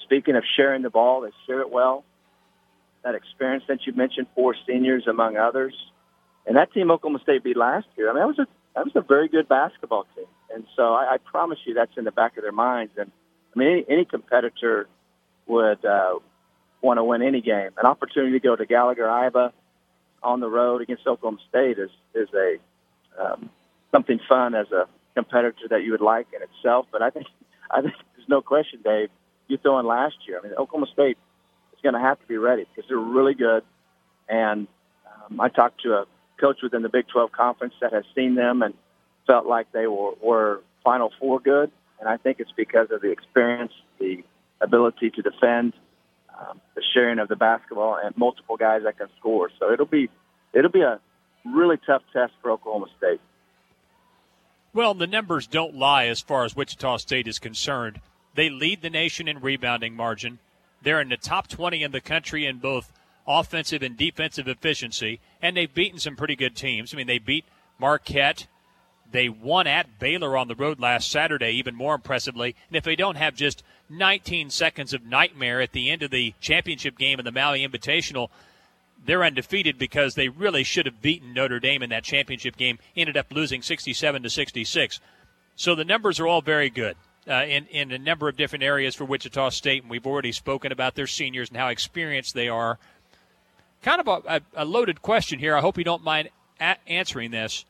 Speaking 0.04 0.36
of 0.36 0.44
sharing 0.58 0.82
the 0.82 0.90
ball, 0.90 1.22
they 1.22 1.32
share 1.46 1.62
it 1.62 1.72
well. 1.72 2.04
That 3.04 3.16
experience 3.16 3.64
that 3.68 3.80
you 3.86 3.94
mentioned, 3.94 4.28
four 4.36 4.56
seniors 4.68 5.08
among 5.08 5.38
others, 5.38 5.74
and 6.46 6.56
that 6.58 6.72
team 6.74 6.92
Oklahoma 6.92 7.20
State 7.24 7.44
beat 7.44 7.58
last 7.58 7.88
year. 7.98 8.10
I 8.10 8.14
mean, 8.14 8.22
that 8.22 8.28
was 8.28 8.40
a 8.40 8.48
that 8.76 8.86
was 8.86 8.96
a 8.96 9.02
very 9.02 9.28
good 9.28 9.50
basketball 9.50 10.06
team, 10.16 10.26
and 10.54 10.66
so 10.76 10.94
I, 10.94 11.14
I 11.14 11.18
promise 11.18 11.60
you 11.66 11.74
that's 11.74 11.98
in 11.98 12.04
the 12.04 12.12
back 12.12 12.38
of 12.38 12.44
their 12.44 12.52
minds. 12.52 12.94
And 12.98 13.12
I 13.56 13.60
mean, 13.60 13.70
any, 13.70 13.86
any 13.90 14.06
competitor 14.06 14.88
would 15.48 15.84
uh, 15.84 16.20
want 16.82 17.00
to 17.00 17.04
win 17.04 17.22
any 17.22 17.42
game. 17.42 17.72
An 17.78 17.86
opportunity 17.86 18.34
to 18.34 18.40
go 18.40 18.56
to 18.56 18.66
Gallagher 18.66 19.06
Iba 19.06 19.52
on 20.22 20.40
the 20.40 20.50
road 20.50 20.82
against 20.82 21.08
Oklahoma 21.08 21.40
State 21.50 21.80
is 21.80 21.90
is 22.14 22.30
a 22.36 22.58
um, 23.20 23.50
something 23.92 24.20
fun 24.30 24.54
as 24.56 24.68
a 24.72 24.88
competitor 25.15 25.67
that 25.69 25.84
you 25.84 25.91
would 25.91 26.02
like 26.02 26.28
in 26.36 26.41
itself. 26.41 26.88
But 26.91 27.02
I 27.02 27.10
think 27.10 27.28
I 27.71 27.82
think 27.82 27.93
there's 28.15 28.30
no 28.30 28.41
question, 28.41 28.82
Dave. 28.84 29.10
You 29.47 29.58
throw 29.58 29.80
in 29.80 29.86
last 29.86 30.15
year. 30.28 30.39
I 30.39 30.43
mean, 30.43 30.54
Oklahoma 30.54 30.88
State 30.91 31.17
is 31.74 31.80
going 31.82 31.93
to 31.93 32.00
have 32.00 32.19
to 32.19 32.28
be 32.28 32.38
ready 32.38 32.65
because 32.65 32.88
they're 32.88 32.97
really 32.97 33.34
good. 33.34 33.63
And 34.30 34.67
um, 35.06 35.39
I 35.39 35.50
talked 35.50 35.82
to 35.84 35.93
a 35.93 36.06
coach 36.39 36.60
within 36.63 36.82
the 36.84 36.89
Big 36.89 37.08
12 37.08 37.32
conference 37.32 37.74
that 37.82 37.93
has 37.93 38.04
seen 38.15 38.36
them 38.36 38.62
and 38.62 38.74
felt 39.28 39.45
like 39.45 39.71
they 39.71 39.88
were, 39.88 40.13
were 40.21 40.62
Final 40.84 41.12
Four 41.19 41.39
good. 41.39 41.71
And 42.00 42.10
I 42.10 42.17
think 42.17 42.39
it's 42.39 42.52
because 42.56 42.88
of 42.91 43.02
the 43.02 43.12
experience, 43.12 43.74
the 44.00 44.24
ability 44.60 45.12
to 45.12 45.21
defend, 45.21 45.74
um, 46.38 46.60
the 46.76 46.84
sharing 46.93 47.19
of 47.19 47.28
the 47.28 47.36
basketball, 47.36 47.97
and 48.04 48.17
multiple 48.17 48.58
guys 48.58 48.82
that 48.84 48.97
can 48.97 49.08
score. 49.19 49.50
So 49.60 49.71
it'll 49.71 49.86
be 49.86 50.10
it'll 50.54 50.71
be 50.71 50.82
a 50.82 51.00
really 51.45 51.78
tough 51.86 52.02
test 52.13 52.34
for 52.41 52.52
Oklahoma 52.52 52.88
State. 52.97 53.21
Well, 54.74 54.94
the 54.94 55.08
numbers 55.08 55.48
don't 55.48 55.76
lie 55.76 56.06
as 56.06 56.22
far 56.22 56.46
as 56.46 56.56
Wichita 56.56 56.98
State 56.98 57.28
is 57.28 57.40
concerned. 57.40 58.00
They 58.36 58.50
lead 58.50 58.82
the 58.82 58.90
nation 58.90 59.28
in 59.28 59.42
rebounding 59.42 59.96
margin. 59.96 60.40
They're 60.82 61.02
in 61.02 61.10
the 61.10 61.18
top 61.18 61.50
20 61.50 61.84
in 61.84 61.92
the 61.92 62.00
country 62.00 62.46
in 62.46 62.60
both 62.60 62.94
offensive 63.28 63.84
and 63.84 63.98
defensive 63.98 64.48
efficiency, 64.48 65.20
and 65.42 65.56
they've 65.56 65.74
beaten 65.74 66.00
some 66.00 66.16
pretty 66.16 66.38
good 66.38 66.56
teams. 66.56 66.94
I 66.94 66.98
mean, 66.98 67.08
they 67.08 67.20
beat 67.20 67.46
Marquette. 67.80 68.48
They 69.12 69.28
won 69.28 69.68
at 69.68 70.00
Baylor 70.00 70.38
on 70.38 70.48
the 70.48 70.56
road 70.56 70.80
last 70.80 71.12
Saturday, 71.12 71.52
even 71.52 71.76
more 71.76 71.96
impressively. 71.96 72.56
And 72.70 72.78
if 72.78 72.86
they 72.86 72.96
don't 72.96 73.18
have 73.18 73.36
just 73.36 73.64
19 73.90 74.50
seconds 74.50 74.94
of 74.94 75.06
nightmare 75.06 75.60
at 75.60 75.74
the 75.74 75.90
end 75.90 76.02
of 76.02 76.12
the 76.12 76.34
championship 76.40 76.98
game 76.98 77.20
in 77.20 77.26
the 77.26 77.32
Maui 77.32 77.68
Invitational, 77.68 78.30
they're 79.06 79.24
undefeated 79.24 79.78
because 79.78 80.16
they 80.16 80.30
really 80.30 80.64
should 80.64 80.86
have 80.86 81.02
beaten 81.02 81.34
Notre 81.34 81.60
Dame 81.60 81.84
in 81.84 81.90
that 81.90 82.04
championship 82.04 82.56
game. 82.56 82.80
Ended 82.96 83.18
up 83.18 83.28
losing 83.32 83.62
67 83.62 84.24
to 84.24 84.30
66. 84.30 85.00
So 85.56 85.76
the 85.76 85.86
numbers 85.86 86.20
are 86.20 86.28
all 86.28 86.42
very 86.42 86.70
good 86.70 86.96
uh, 87.28 87.46
in 87.46 87.66
in 87.68 87.92
a 87.92 87.98
number 87.98 88.28
of 88.28 88.38
different 88.38 88.64
areas 88.64 88.96
for 88.96 89.06
Wichita 89.06 89.50
State, 89.50 89.84
and 89.84 89.92
we've 89.92 90.08
already 90.08 90.32
spoken 90.32 90.72
about 90.72 90.96
their 90.96 91.08
seniors 91.08 91.50
and 91.50 91.58
how 91.58 91.68
experienced 91.68 92.34
they 92.34 92.48
are. 92.48 92.80
Kind 93.82 94.02
of 94.02 94.24
a, 94.28 94.42
a, 94.56 94.66
loaded 94.66 95.02
question 95.02 95.40
here. 95.40 95.56
I 95.56 95.62
hope 95.62 95.78
you 95.78 95.84
don't 95.84 96.04
mind 96.04 96.30
a- 96.60 96.78
answering 96.88 97.32
this, 97.32 97.66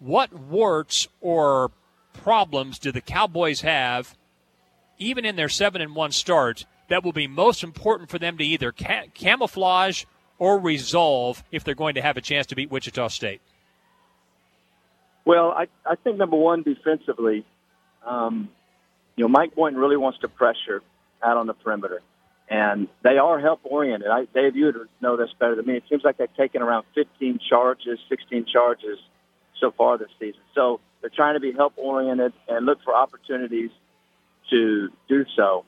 what 0.00 0.32
warts 0.32 1.06
or 1.20 1.70
problems 2.12 2.80
do 2.80 2.90
the 2.90 3.00
Cowboys 3.00 3.60
have, 3.60 4.16
even 4.98 5.24
in 5.24 5.36
their 5.36 5.48
seven 5.48 5.80
and 5.80 5.94
one 5.94 6.10
start, 6.10 6.66
that 6.88 7.04
will 7.04 7.12
be 7.12 7.28
most 7.28 7.62
important 7.62 8.10
for 8.10 8.18
them 8.18 8.36
to 8.38 8.44
either 8.44 8.72
ca- 8.72 9.06
camouflage 9.14 10.04
or 10.40 10.58
resolve 10.58 11.44
if 11.52 11.62
they're 11.62 11.76
going 11.76 11.94
to 11.94 12.02
have 12.02 12.16
a 12.16 12.20
chance 12.20 12.48
to 12.48 12.56
beat 12.56 12.70
Wichita 12.72 13.06
State? 13.08 13.40
Well, 15.24 15.52
I, 15.52 15.68
I 15.86 15.94
think 15.94 16.16
number 16.16 16.36
one, 16.36 16.62
defensively, 16.62 17.44
um, 18.04 18.48
you 19.14 19.24
know, 19.24 19.28
Mike 19.28 19.54
Boynton 19.54 19.80
really 19.80 19.98
wants 19.98 20.18
to 20.20 20.28
pressure 20.28 20.82
out 21.22 21.36
on 21.36 21.46
the 21.46 21.52
perimeter, 21.52 22.00
and 22.48 22.88
they 23.04 23.18
are 23.18 23.38
help 23.38 23.60
oriented. 23.64 24.08
I, 24.08 24.24
Dave, 24.34 24.56
you 24.56 24.64
would 24.64 24.88
know 25.00 25.16
this 25.16 25.28
better 25.38 25.54
than 25.54 25.66
me. 25.66 25.76
It 25.76 25.84
seems 25.88 26.02
like 26.02 26.16
they've 26.16 26.36
taken 26.36 26.62
around 26.62 26.86
15 26.94 27.38
charges, 27.48 27.98
16 28.08 28.46
charges 28.46 28.98
so 29.60 29.70
far 29.70 29.98
this 29.98 30.08
season. 30.18 30.40
So 30.54 30.80
they're 31.02 31.10
trying 31.14 31.34
to 31.34 31.40
be 31.40 31.52
help 31.52 31.74
oriented 31.76 32.32
and 32.48 32.64
look 32.64 32.78
for 32.82 32.94
opportunities 32.94 33.70
to 34.48 34.88
do 35.06 35.26
so. 35.36 35.66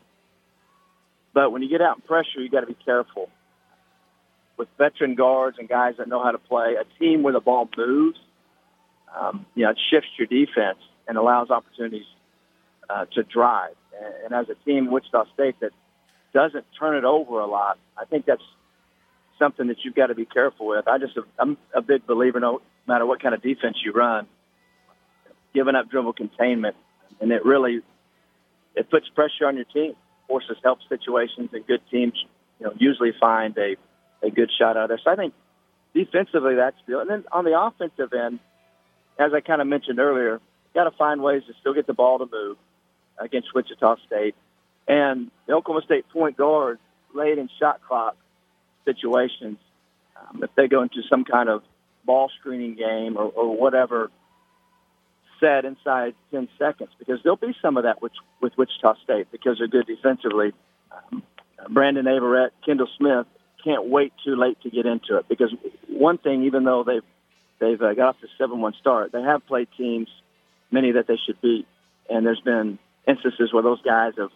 But 1.34 1.52
when 1.52 1.62
you 1.62 1.68
get 1.68 1.82
out 1.82 1.96
in 1.96 2.02
pressure, 2.02 2.40
you 2.40 2.48
got 2.48 2.60
to 2.60 2.66
be 2.66 2.76
careful. 2.84 3.28
With 4.56 4.68
veteran 4.78 5.14
guards 5.14 5.56
and 5.58 5.68
guys 5.68 5.94
that 5.98 6.08
know 6.08 6.22
how 6.22 6.30
to 6.30 6.38
play, 6.38 6.76
a 6.80 6.84
team 6.98 7.22
where 7.22 7.32
the 7.32 7.40
ball 7.40 7.68
moves, 7.76 8.18
um, 9.18 9.46
you 9.54 9.64
know, 9.64 9.70
it 9.70 9.78
shifts 9.90 10.10
your 10.18 10.26
defense 10.26 10.78
and 11.08 11.16
allows 11.16 11.50
opportunities 11.50 12.06
uh, 12.88 13.06
to 13.12 13.22
drive. 13.22 13.74
And, 13.98 14.14
and 14.24 14.34
as 14.34 14.46
a 14.48 14.64
team, 14.64 14.90
Wichita 14.90 15.24
State 15.34 15.56
that 15.60 15.72
doesn't 16.32 16.64
turn 16.78 16.96
it 16.96 17.04
over 17.04 17.40
a 17.40 17.46
lot, 17.46 17.78
I 17.96 18.04
think 18.04 18.26
that's 18.26 18.42
something 19.38 19.66
that 19.68 19.78
you've 19.82 19.94
got 19.94 20.06
to 20.06 20.14
be 20.14 20.24
careful 20.24 20.66
with. 20.68 20.86
I 20.86 20.98
just 20.98 21.18
I'm 21.38 21.56
a 21.74 21.82
big 21.82 22.06
believer, 22.06 22.40
no 22.40 22.60
matter 22.86 23.04
what 23.06 23.20
kind 23.20 23.34
of 23.34 23.42
defense 23.42 23.78
you 23.84 23.92
run, 23.92 24.26
giving 25.54 25.74
up 25.74 25.90
dribble 25.90 26.12
containment, 26.14 26.76
and 27.20 27.32
it 27.32 27.44
really 27.44 27.80
it 28.74 28.90
puts 28.90 29.08
pressure 29.08 29.46
on 29.46 29.56
your 29.56 29.64
team, 29.64 29.94
forces 30.28 30.56
help 30.62 30.78
situations, 30.88 31.50
and 31.52 31.66
good 31.66 31.80
teams, 31.90 32.14
you 32.58 32.66
know, 32.66 32.72
usually 32.78 33.12
find 33.20 33.56
a 33.58 33.76
a 34.22 34.30
good 34.30 34.50
shot 34.58 34.76
out 34.76 34.84
of 34.84 34.88
there. 34.88 35.00
So 35.02 35.10
I 35.10 35.16
think 35.16 35.34
defensively 35.94 36.54
that's 36.56 36.76
the 36.86 37.00
and 37.00 37.10
then 37.10 37.24
on 37.32 37.44
the 37.44 37.58
offensive 37.60 38.12
end, 38.12 38.38
as 39.18 39.32
I 39.34 39.40
kind 39.40 39.60
of 39.60 39.66
mentioned 39.66 39.98
earlier, 39.98 40.40
got 40.74 40.84
to 40.84 40.90
find 40.92 41.22
ways 41.22 41.42
to 41.46 41.54
still 41.60 41.74
get 41.74 41.86
the 41.86 41.94
ball 41.94 42.18
to 42.18 42.28
move 42.30 42.56
against 43.18 43.54
Wichita 43.54 43.96
State, 44.06 44.34
and 44.88 45.30
the 45.46 45.54
Oklahoma 45.54 45.84
State 45.84 46.08
point 46.08 46.36
guard 46.36 46.78
late 47.14 47.38
in 47.38 47.48
shot 47.60 47.80
clock 47.86 48.16
situations. 48.84 49.58
Um, 50.16 50.42
if 50.42 50.50
they 50.56 50.68
go 50.68 50.82
into 50.82 51.02
some 51.08 51.24
kind 51.24 51.48
of 51.48 51.62
ball 52.04 52.30
screening 52.40 52.74
game 52.74 53.16
or, 53.16 53.24
or 53.24 53.56
whatever 53.56 54.10
set 55.40 55.64
inside 55.64 56.14
10 56.30 56.48
seconds 56.58 56.90
because 56.98 57.18
there'll 57.22 57.36
be 57.36 57.54
some 57.60 57.76
of 57.76 57.82
that 57.82 58.00
with, 58.00 58.12
with 58.40 58.52
Wichita 58.56 58.94
State 59.02 59.26
because 59.32 59.58
they're 59.58 59.68
good 59.68 59.86
defensively. 59.86 60.52
Um, 60.92 61.22
Brandon 61.68 62.06
Averette, 62.06 62.52
Kendall 62.64 62.88
Smith 62.96 63.26
can't 63.64 63.86
wait 63.86 64.12
too 64.24 64.36
late 64.36 64.60
to 64.62 64.70
get 64.70 64.86
into 64.86 65.16
it 65.16 65.28
because 65.28 65.54
one 65.88 66.18
thing, 66.18 66.44
even 66.44 66.64
though 66.64 66.84
they've 66.84 67.04
they've 67.60 67.80
uh, 67.80 67.94
got 67.94 68.08
off 68.10 68.20
to 68.20 68.28
seven 68.38 68.60
one 68.60 68.74
start, 68.80 69.12
they 69.12 69.22
have 69.22 69.46
played 69.46 69.68
teams 69.76 70.08
many 70.70 70.92
that 70.92 71.06
they 71.06 71.16
should 71.24 71.40
beat, 71.40 71.66
and 72.08 72.26
there's 72.26 72.40
been 72.40 72.78
instances 73.06 73.52
where 73.52 73.62
those 73.62 73.82
guys 73.82 74.12
have 74.18 74.30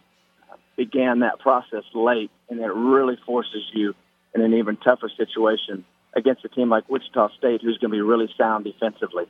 began 0.76 1.20
that 1.20 1.38
process 1.40 1.84
late, 1.94 2.30
and 2.48 2.60
it 2.60 2.72
really 2.72 3.16
forces 3.24 3.62
you 3.72 3.94
in 4.34 4.42
an 4.42 4.54
even 4.54 4.76
tougher 4.76 5.10
situation 5.16 5.84
against 6.14 6.44
a 6.44 6.48
team 6.48 6.68
like 6.68 6.88
Wichita 6.88 7.30
State, 7.38 7.62
who's 7.62 7.78
going 7.78 7.90
to 7.90 7.96
be 7.96 8.00
really 8.00 8.28
sound 8.36 8.64
defensively. 8.64 9.24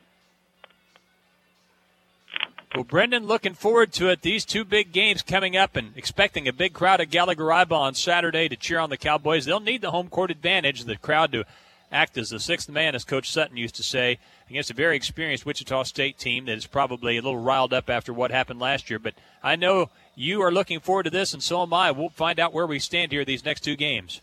Well, 2.76 2.84
Bryndon, 2.84 3.26
looking 3.26 3.54
forward 3.54 3.90
to 3.94 4.10
it. 4.10 4.20
These 4.20 4.44
two 4.44 4.62
big 4.62 4.92
games 4.92 5.22
coming 5.22 5.56
up 5.56 5.76
and 5.76 5.96
expecting 5.96 6.46
a 6.46 6.52
big 6.52 6.74
crowd 6.74 7.00
at 7.00 7.08
Gallagher-Iba 7.08 7.72
on 7.72 7.94
Saturday 7.94 8.50
to 8.50 8.56
cheer 8.56 8.78
on 8.78 8.90
the 8.90 8.98
Cowboys. 8.98 9.46
They'll 9.46 9.60
need 9.60 9.80
the 9.80 9.92
home 9.92 10.10
court 10.10 10.30
advantage, 10.30 10.84
the 10.84 10.96
crowd 10.96 11.32
to 11.32 11.46
act 11.90 12.18
as 12.18 12.28
the 12.28 12.38
sixth 12.38 12.68
man, 12.68 12.94
as 12.94 13.02
Coach 13.02 13.30
Sutton 13.30 13.56
used 13.56 13.76
to 13.76 13.82
say, 13.82 14.18
against 14.50 14.70
a 14.70 14.74
very 14.74 14.94
experienced 14.94 15.46
Wichita 15.46 15.84
State 15.84 16.18
team 16.18 16.44
that 16.44 16.58
is 16.58 16.66
probably 16.66 17.16
a 17.16 17.22
little 17.22 17.38
riled 17.38 17.72
up 17.72 17.88
after 17.88 18.12
what 18.12 18.30
happened 18.30 18.60
last 18.60 18.90
year. 18.90 18.98
But 18.98 19.14
I 19.42 19.56
know 19.56 19.88
you 20.14 20.42
are 20.42 20.52
looking 20.52 20.80
forward 20.80 21.04
to 21.04 21.10
this, 21.10 21.32
and 21.32 21.42
so 21.42 21.62
am 21.62 21.72
I. 21.72 21.92
We'll 21.92 22.10
find 22.10 22.38
out 22.38 22.52
where 22.52 22.66
we 22.66 22.78
stand 22.78 23.10
here 23.10 23.24
these 23.24 23.42
next 23.42 23.62
two 23.62 23.76
games. 23.76 24.20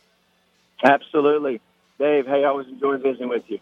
Absolutely. 0.83 1.59
Dave, 1.97 2.27
hey, 2.27 2.43
I 2.43 2.49
always 2.49 2.67
enjoy 2.67 2.97
visiting 2.97 3.29
with 3.29 3.49
you. 3.49 3.57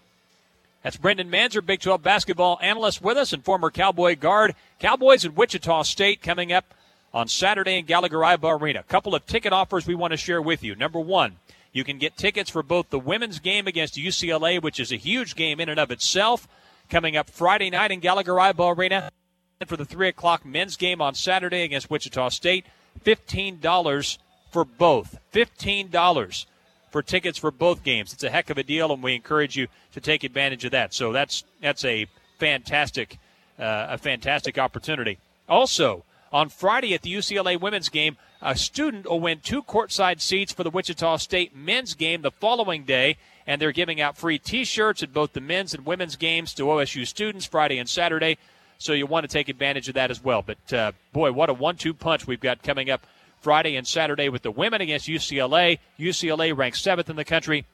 That's 0.84 0.98
Bryndon 0.98 1.30
Manzer, 1.30 1.64
Big 1.64 1.80
12 1.80 2.02
basketball 2.02 2.58
analyst 2.62 3.02
with 3.02 3.18
us 3.18 3.34
and 3.34 3.44
former 3.46 3.70
Cowboy 3.70 4.16
guard. 4.16 4.56
Cowboys 4.80 5.24
and 5.24 5.36
Wichita 5.36 5.84
State 5.84 6.22
coming 6.22 6.52
up 6.52 6.74
on 7.14 7.28
Saturday 7.28 7.78
in 7.78 7.86
Gallagher-Iba 7.86 8.60
Arena. 8.60 8.80
A 8.80 8.84
couple 8.84 9.14
of 9.14 9.26
ticket 9.26 9.54
offers 9.54 9.86
we 9.86 9.94
want 9.94 10.12
to 10.12 10.18
share 10.18 10.42
with 10.42 10.64
you. 10.64 10.76
Number 10.76 11.00
one, 11.00 11.38
you 11.72 11.84
can 11.84 12.00
get 12.00 12.18
tickets 12.18 12.50
for 12.50 12.64
both 12.64 12.90
the 12.90 13.00
women's 13.00 13.40
game 13.40 13.68
against 13.68 13.96
UCLA, 13.96 14.62
which 14.62 14.80
is 14.80 14.92
a 14.92 14.98
huge 14.98 15.36
game 15.36 15.60
in 15.60 15.70
and 15.70 15.80
of 15.80 15.92
itself, 15.92 16.48
coming 16.90 17.16
up 17.16 17.30
Friday 17.30 17.70
night 17.70 17.92
in 17.92 18.00
Gallagher-Iba 18.00 18.76
Arena, 18.76 19.12
and 19.60 19.70
for 19.70 19.78
the 19.78 19.86
3 19.86 20.08
o'clock 20.08 20.46
men's 20.46 20.78
game 20.78 21.02
on 21.02 21.14
Saturday 21.14 21.62
against 21.62 21.90
Wichita 21.92 22.30
State. 22.30 22.66
$15 23.06 24.18
for 24.52 24.66
both. 24.66 25.20
$15 25.34 26.46
for 26.92 27.02
tickets 27.02 27.38
for 27.38 27.52
both 27.52 27.84
games. 27.84 28.14
It's 28.14 28.24
a 28.24 28.30
heck 28.30 28.50
of 28.50 28.58
a 28.58 28.64
deal, 28.64 28.92
and 28.92 29.02
we 29.02 29.16
encourage 29.16 29.56
you 29.56 29.68
to 29.94 30.02
take 30.02 30.24
advantage 30.24 30.66
of 30.66 30.72
that. 30.72 30.94
So 30.94 31.12
that's 31.12 31.44
that's 31.62 31.84
a 31.86 32.08
fantastic 32.38 33.18
uh, 33.58 33.88
a 33.90 33.98
fantastic 33.98 34.58
opportunity. 34.58 35.18
Also, 35.48 36.04
on 36.32 36.50
Friday 36.50 36.94
at 36.94 37.02
the 37.02 37.14
UCLA 37.14 37.60
women's 37.60 37.90
game, 37.90 38.18
a 38.42 38.56
student 38.56 39.10
will 39.10 39.20
win 39.20 39.40
two 39.40 39.62
courtside 39.62 40.22
seats 40.22 40.52
for 40.52 40.64
the 40.64 40.70
Wichita 40.70 41.18
State 41.18 41.56
men's 41.56 41.94
game 41.94 42.22
the 42.22 42.32
following 42.32 42.84
day, 42.84 43.18
and 43.46 43.62
they're 43.62 43.72
giving 43.72 44.02
out 44.02 44.18
free 44.18 44.40
T-shirts 44.40 45.04
at 45.04 45.14
both 45.14 45.34
the 45.34 45.42
men's 45.42 45.74
and 45.74 45.86
women's 45.86 46.16
games 46.16 46.54
to 46.56 46.64
OSU 46.64 47.06
students 47.06 47.46
Friday 47.46 47.78
and 47.78 47.88
Saturday. 47.88 48.38
So 48.78 48.94
you 48.94 49.06
want 49.06 49.26
to 49.26 49.28
take 49.28 49.48
advantage 49.48 49.90
of 49.90 49.94
that 49.94 50.10
as 50.10 50.24
well. 50.24 50.42
But 50.42 50.74
uh, 50.74 50.92
boy, 51.14 51.32
what 51.34 51.50
a 51.50 51.54
one-two 51.54 51.94
punch 51.94 52.26
we've 52.26 52.40
got 52.40 52.64
coming 52.64 52.90
up 52.90 53.06
Friday 53.42 53.76
and 53.76 53.86
Saturday 53.86 54.30
with 54.30 54.44
the 54.44 54.52
women 54.52 54.82
against 54.82 55.08
UCLA. 55.08 55.80
UCLA 56.00 56.56
ranked 56.56 56.78
seventh 56.78 57.10
in 57.10 57.16
the 57.16 57.26
country, 57.26 57.66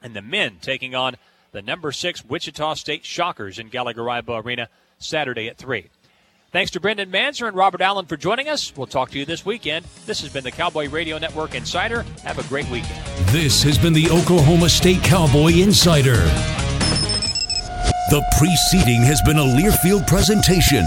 and 0.00 0.14
the 0.14 0.22
men 0.22 0.58
taking 0.62 0.94
on 0.94 1.16
the 1.52 1.60
number 1.60 1.92
six 1.92 2.24
Wichita 2.24 2.74
State 2.74 3.04
Shockers 3.04 3.58
in 3.58 3.68
Gallagher-Iba 3.68 4.44
Arena 4.44 4.68
Saturday 4.98 5.48
at 5.48 5.56
3. 5.56 5.88
Thanks 6.50 6.70
to 6.70 6.80
Bryndon 6.80 7.10
Manzer 7.10 7.46
and 7.46 7.56
Robert 7.56 7.82
Allen 7.82 8.06
for 8.06 8.16
joining 8.16 8.48
us. 8.48 8.72
We'll 8.74 8.86
talk 8.86 9.10
to 9.10 9.18
you 9.18 9.26
this 9.26 9.44
weekend. 9.44 9.84
This 10.06 10.22
has 10.22 10.32
been 10.32 10.44
the 10.44 10.50
Cowboy 10.50 10.88
Radio 10.88 11.18
Network 11.18 11.54
Insider. 11.54 12.06
Have 12.24 12.38
a 12.38 12.48
great 12.48 12.68
weekend. 12.70 13.04
This 13.26 13.62
has 13.64 13.76
been 13.76 13.92
the 13.92 14.08
Oklahoma 14.10 14.70
State 14.70 15.02
Cowboy 15.02 15.52
Insider. 15.52 16.16
The 18.10 18.24
preceding 18.38 19.02
has 19.02 19.20
been 19.22 19.36
a 19.36 19.42
Learfield 19.42 20.06
presentation. 20.06 20.86